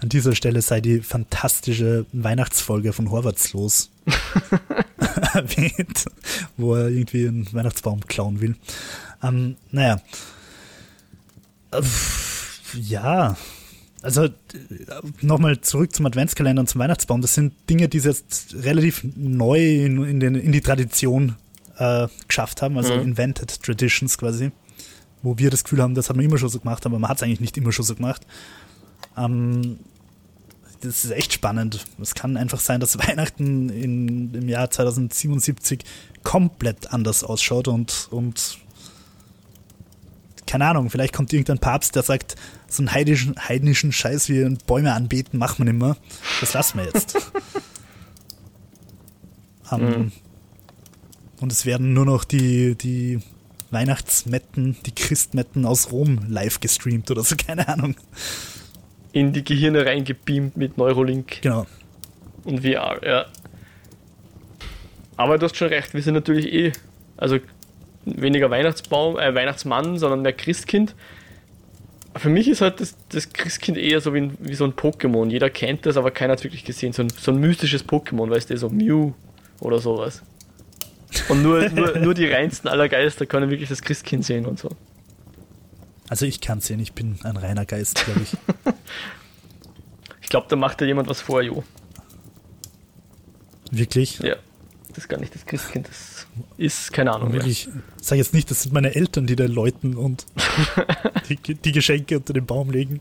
[0.00, 3.90] An dieser Stelle sei die fantastische Weihnachtsfolge von Horvaths los
[5.34, 6.06] erwähnt,
[6.56, 8.56] wo er irgendwie einen Weihnachtsbaum klauen will.
[9.22, 10.00] Ähm, naja.
[12.74, 13.36] Ja,
[14.02, 14.28] also
[15.20, 17.22] nochmal zurück zum Adventskalender und zum Weihnachtsbaum.
[17.22, 21.36] Das sind Dinge, die sie jetzt relativ neu in, in, den, in die Tradition
[21.78, 23.02] äh, geschafft haben, also mhm.
[23.02, 24.50] invented traditions quasi.
[25.22, 27.18] Wo wir das Gefühl haben, das hat man immer schon so gemacht, aber man hat
[27.18, 28.26] es eigentlich nicht immer schon so gemacht.
[29.16, 29.78] Ähm,
[30.80, 31.86] das ist echt spannend.
[32.00, 35.84] Es kann einfach sein, dass Weihnachten in, im Jahr 2077
[36.24, 38.58] komplett anders ausschaut und, und
[40.52, 42.36] keine Ahnung, vielleicht kommt irgendein Papst, der sagt,
[42.68, 45.96] so einen heidnischen, heidnischen Scheiß wie Bäume anbeten, machen wir nicht mehr.
[46.40, 47.16] Das lassen wir jetzt.
[49.70, 49.86] um, mhm.
[49.86, 50.12] Ähm,
[51.40, 53.20] und es werden nur noch die, die
[53.70, 57.94] Weihnachtsmetten, die Christmetten aus Rom live gestreamt oder so, keine Ahnung.
[59.12, 61.40] In die Gehirne reingebeamt mit Neurolink.
[61.40, 61.66] Genau.
[62.44, 63.24] Und VR, ja.
[65.16, 66.72] Aber du hast schon recht, wir sind natürlich eh,
[67.16, 67.38] also
[68.04, 70.94] weniger Weihnachtsbaum, äh, Weihnachtsmann, sondern mehr Christkind.
[72.14, 75.30] Für mich ist halt das, das Christkind eher so wie, wie so ein Pokémon.
[75.30, 76.92] Jeder kennt das, aber keiner hat wirklich gesehen.
[76.92, 79.12] So ein, so ein mystisches Pokémon, weißt du, so Mew
[79.60, 80.22] oder sowas.
[81.28, 84.70] Und nur, nur, nur die reinsten aller Geister können wirklich das Christkind sehen und so.
[86.08, 88.32] Also ich kann es sehen, ich bin ein reiner Geist, glaube ich.
[90.20, 91.64] ich glaube, da macht ja jemand was vor, Jo.
[93.70, 94.18] Wirklich?
[94.18, 94.36] Ja.
[94.94, 96.26] Das ist gar nicht das Christkind, das
[96.58, 97.34] ist keine Ahnung.
[97.46, 97.68] Ich
[98.00, 100.26] sage jetzt nicht, das sind meine Eltern, die da läuten und
[101.28, 103.00] die, die, Geschenke unter den Baum legen.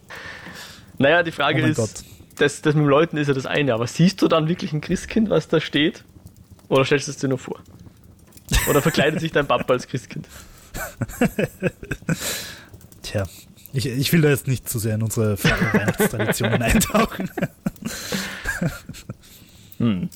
[0.97, 2.05] Naja, die Frage oh ist,
[2.37, 4.79] das, das mit dem Läuten ist ja das eine, aber siehst du dann wirklich ein
[4.79, 6.05] Christkind, was da steht?
[6.69, 7.59] Oder stellst du es dir nur vor?
[8.69, 10.27] Oder verkleidet sich dein Papa als Christkind?
[13.01, 13.25] Tja,
[13.73, 17.29] ich, ich will da jetzt nicht zu sehr in unsere Weihnachtstraditionen eintauchen.
[19.77, 20.09] hm.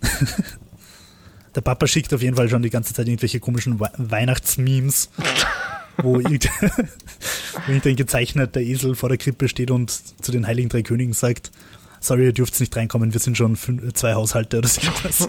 [1.54, 5.10] Der Papa schickt auf jeden Fall schon die ganze Zeit irgendwelche komischen Weihnachtsmemes,
[5.98, 11.50] wo irgendein gezeichneter Esel vor der Krippe steht und zu den Heiligen Drei Königen sagt,
[11.98, 15.28] sorry, ihr dürft nicht reinkommen, wir sind schon fünf, zwei Haushalte oder so etwas.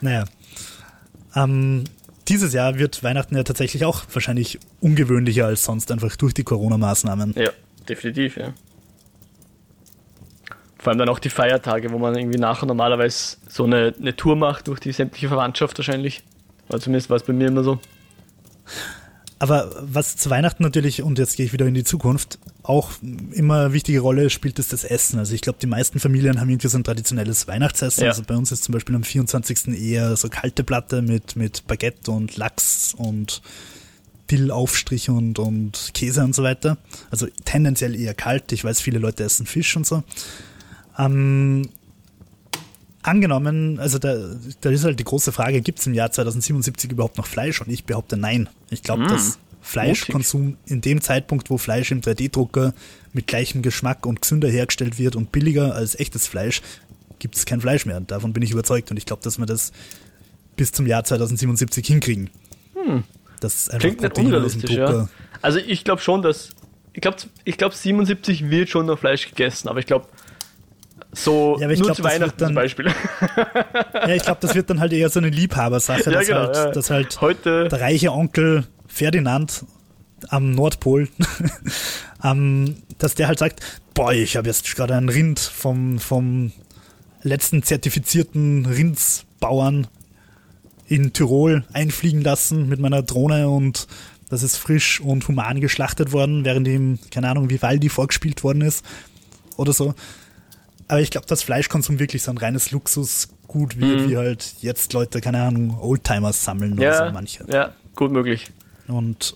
[0.00, 0.24] naja.
[1.36, 1.84] Ähm,
[2.28, 7.34] dieses Jahr wird Weihnachten ja tatsächlich auch wahrscheinlich ungewöhnlicher als sonst, einfach durch die Corona-Maßnahmen.
[7.36, 7.50] Ja,
[7.88, 8.54] definitiv, ja.
[10.84, 14.36] Vor allem dann auch die Feiertage, wo man irgendwie nachher normalerweise so eine, eine Tour
[14.36, 16.22] macht durch die sämtliche Verwandtschaft wahrscheinlich.
[16.68, 17.78] Oder zumindest war es bei mir immer so.
[19.38, 22.90] Aber was zu Weihnachten natürlich, und jetzt gehe ich wieder in die Zukunft, auch
[23.32, 25.18] immer eine wichtige Rolle spielt, ist das Essen.
[25.18, 28.04] Also ich glaube, die meisten Familien haben irgendwie so ein traditionelles Weihnachtsessen.
[28.04, 28.10] Ja.
[28.10, 29.68] Also bei uns ist zum Beispiel am 24.
[29.68, 33.40] eher so kalte Platte mit, mit Baguette und Lachs und
[34.30, 36.76] Dillaufstrich und, und Käse und so weiter.
[37.10, 38.52] Also tendenziell eher kalt.
[38.52, 40.02] Ich weiß, viele Leute essen Fisch und so.
[40.98, 41.68] Ähm,
[43.02, 44.16] angenommen, also da,
[44.60, 47.60] da ist halt die große Frage, gibt es im Jahr 2077 überhaupt noch Fleisch?
[47.60, 48.48] Und ich behaupte nein.
[48.70, 52.74] Ich glaube, mm, dass Fleischkonsum in dem Zeitpunkt, wo Fleisch im 3D-Drucker
[53.12, 56.62] mit gleichem Geschmack und gesünder hergestellt wird und billiger als echtes Fleisch,
[57.18, 58.00] gibt es kein Fleisch mehr.
[58.00, 59.72] Davon bin ich überzeugt und ich glaube, dass wir das
[60.56, 62.30] bis zum Jahr 2077 hinkriegen.
[62.74, 63.04] Hm.
[63.40, 65.08] Das Klingt nicht unrealistisch, ja.
[65.42, 66.50] Also ich glaube schon, dass
[66.94, 70.06] ich glaube, ich glaub, 77 wird schon noch Fleisch gegessen, aber ich glaube,
[71.14, 72.86] so ja, nur glaub, zu Weihnachten dann, zum Beispiel.
[73.94, 76.56] Ja, ich glaube, das wird dann halt eher so eine Liebhabersache, ja, dass, genau, halt,
[76.56, 76.70] ja.
[76.72, 79.64] dass halt Heute der reiche Onkel Ferdinand
[80.28, 81.08] am Nordpol,
[82.24, 83.60] ähm, dass der halt sagt,
[83.94, 86.52] boah, ich habe jetzt gerade ein Rind vom, vom
[87.22, 89.86] letzten zertifizierten Rindsbauern
[90.86, 93.86] in Tirol einfliegen lassen mit meiner Drohne und
[94.28, 98.84] das ist frisch und human geschlachtet worden, während ihm, keine Ahnung, Vivaldi vorgespielt worden ist
[99.56, 99.94] oder so.
[100.88, 104.10] Aber ich glaube, dass Fleischkonsum wirklich so ein reines Luxusgut wird, mhm.
[104.10, 107.44] wie halt jetzt Leute, keine Ahnung, Oldtimers sammeln ja, oder so manche.
[107.50, 108.50] Ja, gut möglich.
[108.86, 109.34] Und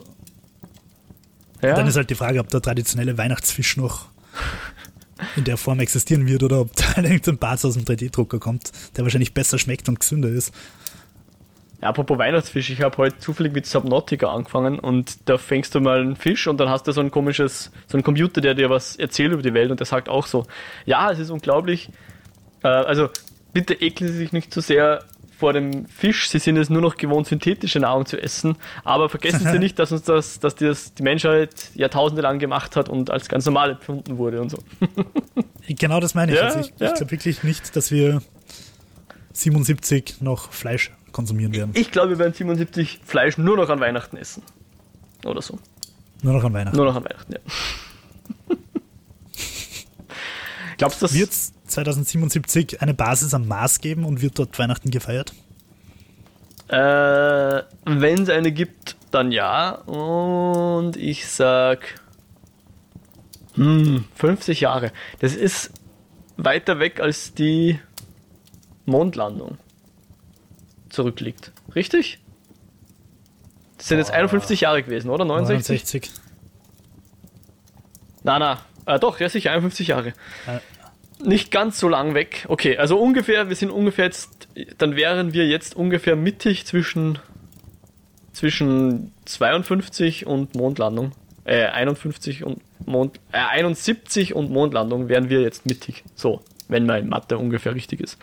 [1.62, 1.74] ja.
[1.74, 4.06] dann ist halt die Frage, ob der traditionelle Weihnachtsfisch noch
[5.36, 9.04] in der Form existieren wird oder ob da irgendein Bart aus dem 3D-Drucker kommt, der
[9.04, 10.52] wahrscheinlich besser schmeckt und gesünder ist.
[11.80, 16.00] Ja, apropos Weihnachtsfisch, ich habe heute zufällig mit Subnautica angefangen und da fängst du mal
[16.00, 18.96] einen Fisch und dann hast du so ein komisches, so einen Computer, der dir was
[18.96, 20.44] erzählt über die Welt und der sagt auch so,
[20.86, 21.90] ja, es ist unglaublich,
[22.64, 23.10] äh, also
[23.52, 25.04] bitte ekeln Sie sich nicht zu so sehr
[25.38, 29.46] vor dem Fisch, sie sind es nur noch gewohnt, synthetische Nahrung zu essen, aber vergessen
[29.46, 33.28] Sie nicht, dass uns das, dass das die Menschheit Jahrtausende lang gemacht hat und als
[33.28, 34.58] ganz normal empfunden wurde und so.
[35.68, 36.38] genau das meine ich.
[36.38, 36.88] Ja, also ich, ja.
[36.88, 38.20] ich glaube wirklich nicht, dass wir
[39.32, 41.72] 77 noch Fleisch konsumieren werden.
[41.74, 44.42] Ich glaube, wir werden 77 Fleisch nur noch an Weihnachten essen.
[45.24, 45.58] Oder so.
[46.22, 46.76] Nur noch an Weihnachten.
[46.76, 47.38] Nur noch an Weihnachten, ja.
[50.78, 51.14] Glaubst du, dass.
[51.14, 55.32] Wird es 2077 eine Basis am Mars geben und wird dort Weihnachten gefeiert?
[56.68, 59.70] Äh, Wenn es eine gibt, dann ja.
[59.70, 62.00] Und ich sag.
[63.54, 64.92] Hm, 50 Jahre.
[65.18, 65.72] Das ist
[66.36, 67.80] weiter weg als die
[68.86, 69.58] Mondlandung
[70.98, 71.52] zurückliegt.
[71.76, 72.18] Richtig?
[73.76, 75.24] Das sind jetzt 51 Jahre gewesen, oder?
[75.24, 76.02] 69?
[76.02, 76.10] 69.
[78.24, 78.58] Na, na.
[78.84, 80.08] Äh, doch, ja, sicher, 51 Jahre.
[80.08, 80.58] Äh.
[81.24, 82.46] Nicht ganz so lang weg.
[82.48, 87.20] Okay, also ungefähr, wir sind ungefähr jetzt, dann wären wir jetzt ungefähr mittig zwischen,
[88.32, 91.12] zwischen 52 und Mondlandung.
[91.44, 96.02] Äh, 51 und Mond, äh, 71 und Mondlandung wären wir jetzt mittig.
[96.16, 98.18] So wenn mein Mathe ungefähr richtig ist.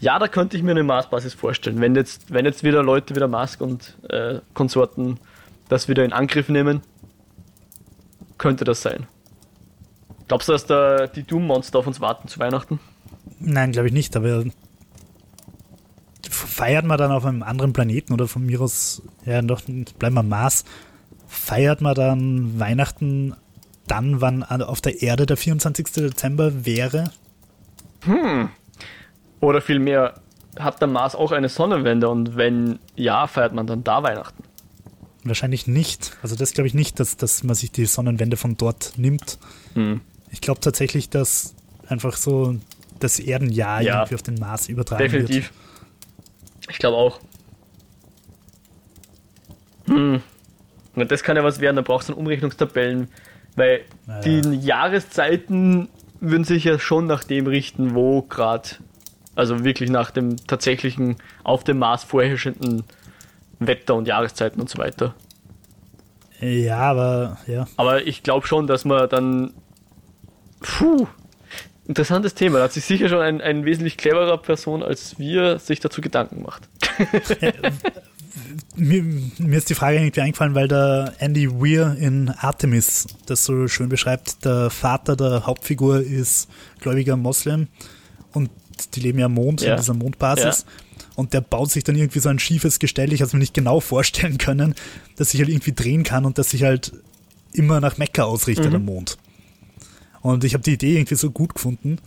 [0.00, 1.80] Ja, da könnte ich mir eine Marsbasis vorstellen.
[1.80, 5.18] Wenn jetzt, wenn jetzt wieder Leute wieder Mask und äh, Konsorten
[5.68, 6.82] das wieder in Angriff nehmen,
[8.38, 9.06] könnte das sein.
[10.28, 12.80] Glaubst du, dass da die Doom-Monster auf uns warten zu Weihnachten?
[13.38, 14.44] Nein, glaube ich nicht, aber
[16.30, 19.62] feiert man dann auf einem anderen Planeten oder von mir aus, ja, doch,
[19.98, 20.64] bleiben wir Mars,
[21.26, 23.34] feiert man dann Weihnachten
[23.86, 25.86] dann, wann auf der Erde der 24.
[25.92, 27.10] Dezember wäre?
[28.04, 28.48] Hm.
[29.40, 30.14] Oder vielmehr,
[30.58, 34.42] hat der Mars auch eine Sonnenwende und wenn ja, feiert man dann da Weihnachten?
[35.24, 36.16] Wahrscheinlich nicht.
[36.22, 39.38] Also das glaube ich nicht, dass, dass man sich die Sonnenwende von dort nimmt.
[39.74, 40.00] Hm.
[40.30, 41.54] Ich glaube tatsächlich, dass
[41.86, 42.56] einfach so
[42.98, 45.28] das Erdenjahr ja, irgendwie auf den Mars übertragen definitiv.
[45.28, 45.44] wird.
[45.44, 46.70] Definitiv.
[46.70, 47.20] Ich glaube auch.
[49.86, 50.22] Hm.
[50.94, 53.08] Und das kann ja was werden, da brauchst du dann Umrechnungstabellen,
[53.56, 54.20] weil naja.
[54.20, 55.88] die Jahreszeiten
[56.22, 58.68] würden sich ja schon nach dem richten, wo gerade,
[59.34, 62.84] also wirklich nach dem tatsächlichen auf dem Mars vorherrschenden
[63.58, 65.14] Wetter und Jahreszeiten und so weiter.
[66.40, 67.66] Ja, aber ja.
[67.76, 69.52] Aber ich glaube schon, dass man dann.
[70.60, 71.06] Puh,
[71.86, 72.58] interessantes Thema.
[72.58, 76.42] Da hat sich sicher schon ein, ein wesentlich cleverer Person als wir sich dazu Gedanken
[76.42, 76.68] macht.
[78.76, 83.68] mir, mir, ist die Frage irgendwie eingefallen, weil der Andy Weir in Artemis das so
[83.68, 84.44] schön beschreibt.
[84.44, 86.48] Der Vater der Hauptfigur ist
[86.80, 87.68] gläubiger Moslem
[88.32, 88.50] und
[88.94, 89.72] die leben ja am Mond, ja.
[89.72, 90.64] in dieser Mondbasis.
[90.66, 90.72] Ja.
[91.14, 93.54] Und der baut sich dann irgendwie so ein schiefes Gestell, ich habe es mir nicht
[93.54, 94.74] genau vorstellen können,
[95.16, 96.92] dass sich halt irgendwie drehen kann und dass sich halt
[97.52, 98.76] immer nach Mekka ausrichtet mhm.
[98.76, 99.18] am Mond.
[100.22, 101.98] Und ich habe die Idee irgendwie so gut gefunden,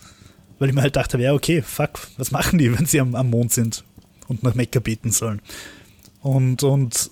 [0.58, 3.30] weil ich mir halt dachte, ja, okay, fuck, was machen die, wenn sie am, am
[3.30, 3.84] Mond sind
[4.28, 5.42] und nach Mekka beten sollen?
[6.26, 7.12] Und, und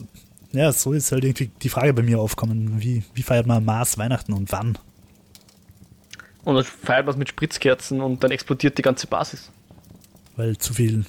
[0.54, 4.00] ja, so ist halt irgendwie die Frage bei mir aufkommen, wie, wie feiert man Mars
[4.00, 4.76] Weihnachten und wann?
[6.44, 9.52] Und dann feiert man es mit Spritzkerzen und dann explodiert die ganze Basis.
[10.36, 11.06] Weil zu viel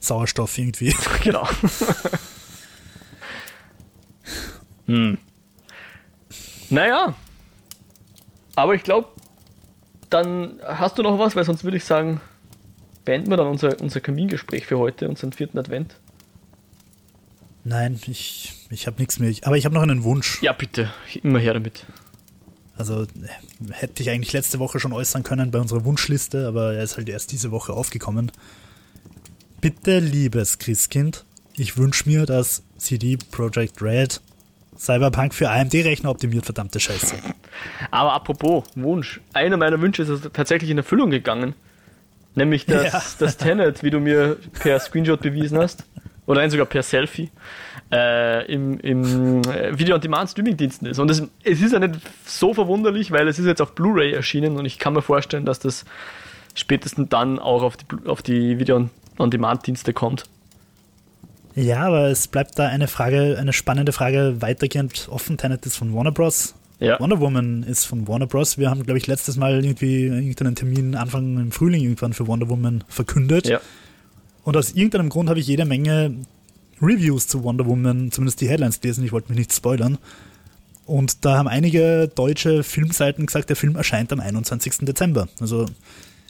[0.00, 0.92] Sauerstoff irgendwie.
[1.22, 1.48] genau.
[4.86, 5.16] hm.
[6.68, 7.14] Naja.
[8.56, 9.06] Aber ich glaube,
[10.10, 12.20] dann hast du noch was, weil sonst würde ich sagen,
[13.04, 15.94] beenden wir dann unser, unser Kamingespräch für heute, unseren vierten Advent.
[17.68, 19.34] Nein, ich, ich habe nichts mehr.
[19.42, 20.40] Aber ich habe noch einen Wunsch.
[20.40, 20.88] Ja, bitte.
[21.24, 21.84] Immer her damit.
[22.76, 23.08] Also
[23.72, 27.08] hätte ich eigentlich letzte Woche schon äußern können bei unserer Wunschliste, aber er ist halt
[27.08, 28.30] erst diese Woche aufgekommen.
[29.60, 31.24] Bitte, liebes Christkind,
[31.56, 34.20] ich wünsche mir, dass CD Projekt Red
[34.78, 37.16] Cyberpunk für AMD-Rechner optimiert, verdammte Scheiße.
[37.90, 41.54] Aber apropos Wunsch, einer meiner Wünsche ist tatsächlich in Erfüllung gegangen.
[42.36, 43.02] Nämlich das, ja.
[43.18, 45.84] das Tenet, wie du mir per Screenshot bewiesen hast
[46.26, 47.30] oder nein, sogar per Selfie,
[47.92, 50.98] äh, im, im äh, Video-on-Demand-Streaming-Diensten ist.
[50.98, 54.56] Und es, es ist ja nicht so verwunderlich, weil es ist jetzt auf Blu-ray erschienen
[54.56, 55.84] und ich kann mir vorstellen, dass das
[56.54, 60.24] spätestens dann auch auf die, auf die Video-on-Demand-Dienste kommt.
[61.54, 65.38] Ja, aber es bleibt da eine Frage, eine spannende Frage weitergehend offen.
[65.38, 66.54] Tenet ist von Warner Bros.
[66.78, 67.00] Ja.
[67.00, 68.58] Wonder Woman ist von Warner Bros.
[68.58, 72.50] Wir haben, glaube ich, letztes Mal irgendwie irgendeinen Termin Anfang im Frühling irgendwann für Wonder
[72.50, 73.48] Woman verkündet.
[73.48, 73.60] Ja.
[74.46, 76.14] Und aus irgendeinem Grund habe ich jede Menge
[76.80, 79.98] Reviews zu Wonder Woman, zumindest die Headlines gelesen, ich wollte mich nicht spoilern.
[80.84, 84.86] Und da haben einige deutsche Filmseiten gesagt, der Film erscheint am 21.
[84.86, 85.26] Dezember.
[85.40, 85.66] Also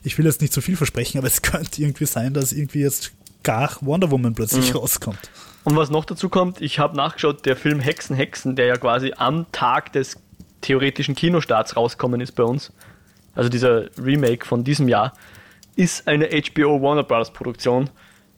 [0.03, 3.12] ich will jetzt nicht zu viel versprechen, aber es könnte irgendwie sein, dass irgendwie jetzt
[3.43, 4.79] gar Wonder Woman plötzlich mhm.
[4.79, 5.31] rauskommt.
[5.64, 9.12] Und was noch dazu kommt, ich habe nachgeschaut, der Film Hexen, Hexen, der ja quasi
[9.14, 10.17] am Tag des
[10.62, 12.73] theoretischen Kinostarts rauskommen ist bei uns,
[13.35, 15.12] also dieser Remake von diesem Jahr,
[15.75, 17.31] ist eine HBO Warner Bros.
[17.31, 17.91] Produktion.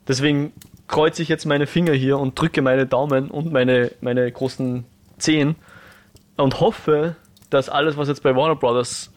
[0.08, 0.52] Deswegen
[0.88, 4.84] kreuze ich jetzt meine Finger hier und drücke meine Daumen und meine, meine großen
[5.18, 5.54] Zehen
[6.36, 7.16] und hoffe,
[7.50, 9.10] dass alles, was jetzt bei Warner Bros.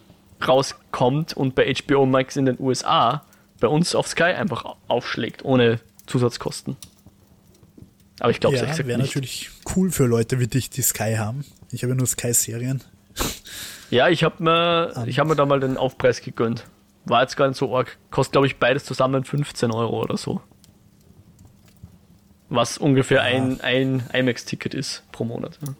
[0.45, 3.25] rauskommt und bei HBO Max in den USA,
[3.59, 6.75] bei uns auf Sky einfach aufschlägt, ohne Zusatzkosten.
[8.19, 11.45] Aber ich glaube es ja, wäre natürlich cool für Leute wie dich, die Sky haben.
[11.71, 12.83] Ich habe ja nur Sky-Serien.
[13.89, 15.05] Ja, ich habe mir, um.
[15.05, 16.65] hab mir da mal den Aufpreis gegönnt.
[17.05, 17.97] War jetzt gar nicht so arg.
[18.09, 20.41] Kostet, glaube ich, beides zusammen 15 Euro oder so.
[22.51, 23.23] Was ungefähr ja.
[23.23, 25.57] ein, ein IMAX-Ticket ist pro Monat.
[25.65, 25.73] Ja.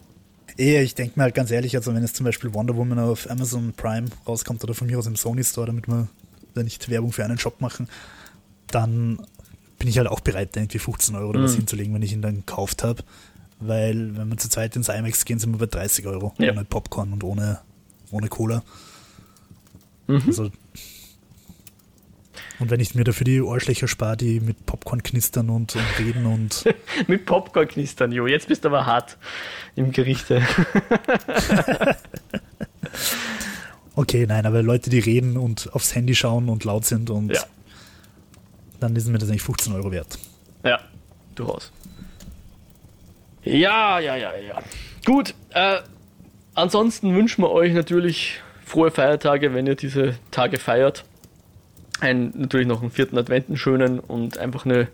[0.56, 3.30] Eher, ich denke mir halt ganz ehrlich, also wenn jetzt zum Beispiel Wonder Woman auf
[3.30, 6.08] Amazon Prime rauskommt oder von mir aus im Sony Store, damit wir
[6.54, 7.90] da nicht Werbung für einen Shop machen,
[8.68, 9.20] dann
[9.80, 11.44] bin ich halt auch bereit, da irgendwie 15 Euro oder mhm.
[11.44, 13.04] was hinzulegen, wenn ich ihn dann gekauft habe.
[13.60, 16.34] Weil, wenn wir zu zweit ins IMAX gehen, sind wir bei 30 Euro.
[16.38, 16.54] Ja.
[16.54, 17.60] Ohne Popcorn und ohne,
[18.12, 18.64] ohne Cola.
[20.08, 20.24] Mhm.
[20.26, 20.52] Also,
[22.62, 26.28] und wenn ich mir dafür die Ohrschlächer spare, die mit Popcorn knistern und, und reden
[26.28, 26.64] und.
[27.08, 28.28] mit Popcorn knistern, Jo.
[28.28, 29.18] Jetzt bist du aber hart
[29.76, 30.44] im Gerichte.
[33.96, 37.42] okay, nein, aber Leute, die reden und aufs Handy schauen und laut sind und ja.
[38.80, 40.20] dann ist mir das eigentlich 15 Euro wert.
[40.64, 40.80] Ja,
[41.34, 41.72] durchaus.
[43.44, 44.62] Ja, ja, ja, ja.
[45.04, 45.80] Gut, äh,
[46.54, 51.06] ansonsten wünschen wir euch natürlich frohe Feiertage, wenn ihr diese Tage feiert
[52.02, 54.88] ein, natürlich noch einen vierten Advent, einen schönen und einfach eine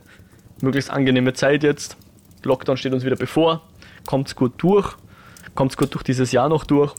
[0.62, 1.98] möglichst angenehme Zeit jetzt.
[2.44, 3.64] Lockdown steht uns wieder bevor.
[4.06, 4.96] Kommt's gut durch.
[5.56, 6.94] Kommt's gut durch dieses Jahr noch durch.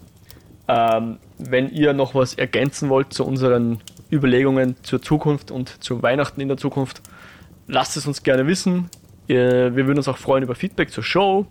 [0.66, 3.80] Ähm, wenn ihr noch was ergänzen wollt zu unseren
[4.10, 7.02] Überlegungen zur Zukunft und zu Weihnachten in der Zukunft,
[7.66, 8.90] lasst es uns gerne wissen.
[9.26, 11.46] Wir würden uns auch freuen über Feedback zur Show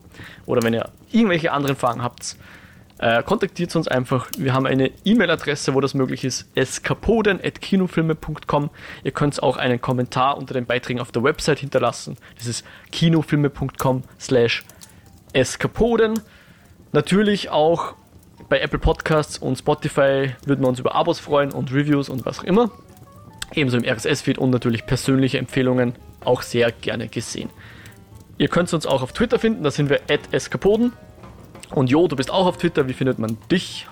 [0.47, 2.36] oder wenn ihr irgendwelche anderen Fragen habt,
[3.00, 4.28] äh, kontaktiert uns einfach.
[4.38, 8.70] Wir haben eine E-Mail-Adresse, wo das möglich ist, eskapoden.kinofilme.com.
[9.04, 12.18] Ihr könnt auch einen Kommentar unter den Beiträgen auf der Website hinterlassen.
[12.38, 14.64] Das ist kinofilme.com slash
[15.34, 16.20] eskapoden.
[16.91, 17.93] Natürlich auch
[18.50, 22.39] bei Apple Podcasts und Spotify würden wir uns über Abos freuen und Reviews und was
[22.39, 22.72] auch immer.
[23.54, 25.93] Ebenso im RSS-Feed und natürlich persönliche Empfehlungen
[26.24, 27.50] auch sehr gerne gesehen.
[28.38, 30.93] Ihr könnt uns auch auf Twitter finden, da sind wir at eskapoden.
[31.72, 32.88] Und Jo, du bist auch auf Twitter.
[32.88, 33.88] Wie findet man dich?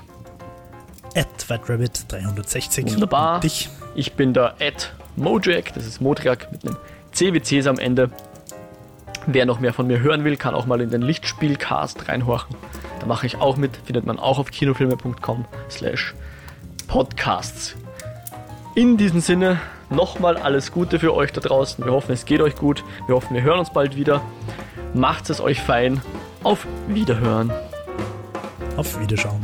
[1.16, 2.94] At WhiteRabbit360.
[2.94, 3.36] Wunderbar.
[3.36, 3.70] Und dich?
[3.96, 6.76] Ich bin da at Mojack, das ist Modriak mit einem
[7.14, 8.10] CWCs am Ende.
[9.26, 12.56] Wer noch mehr von mir hören will, kann auch mal in den Lichtspielcast reinhorchen.
[13.00, 16.14] Da mache ich auch mit, findet man auch auf kinofilme.com slash
[16.88, 17.76] podcasts.
[18.76, 19.60] In diesem Sinne
[19.90, 21.84] nochmal alles Gute für euch da draußen.
[21.84, 22.84] Wir hoffen, es geht euch gut.
[23.08, 24.22] Wir hoffen, wir hören uns bald wieder.
[24.94, 26.02] Macht es euch fein
[26.46, 27.52] auf Wiederhören.
[28.78, 29.44] Auf Wiederschauen.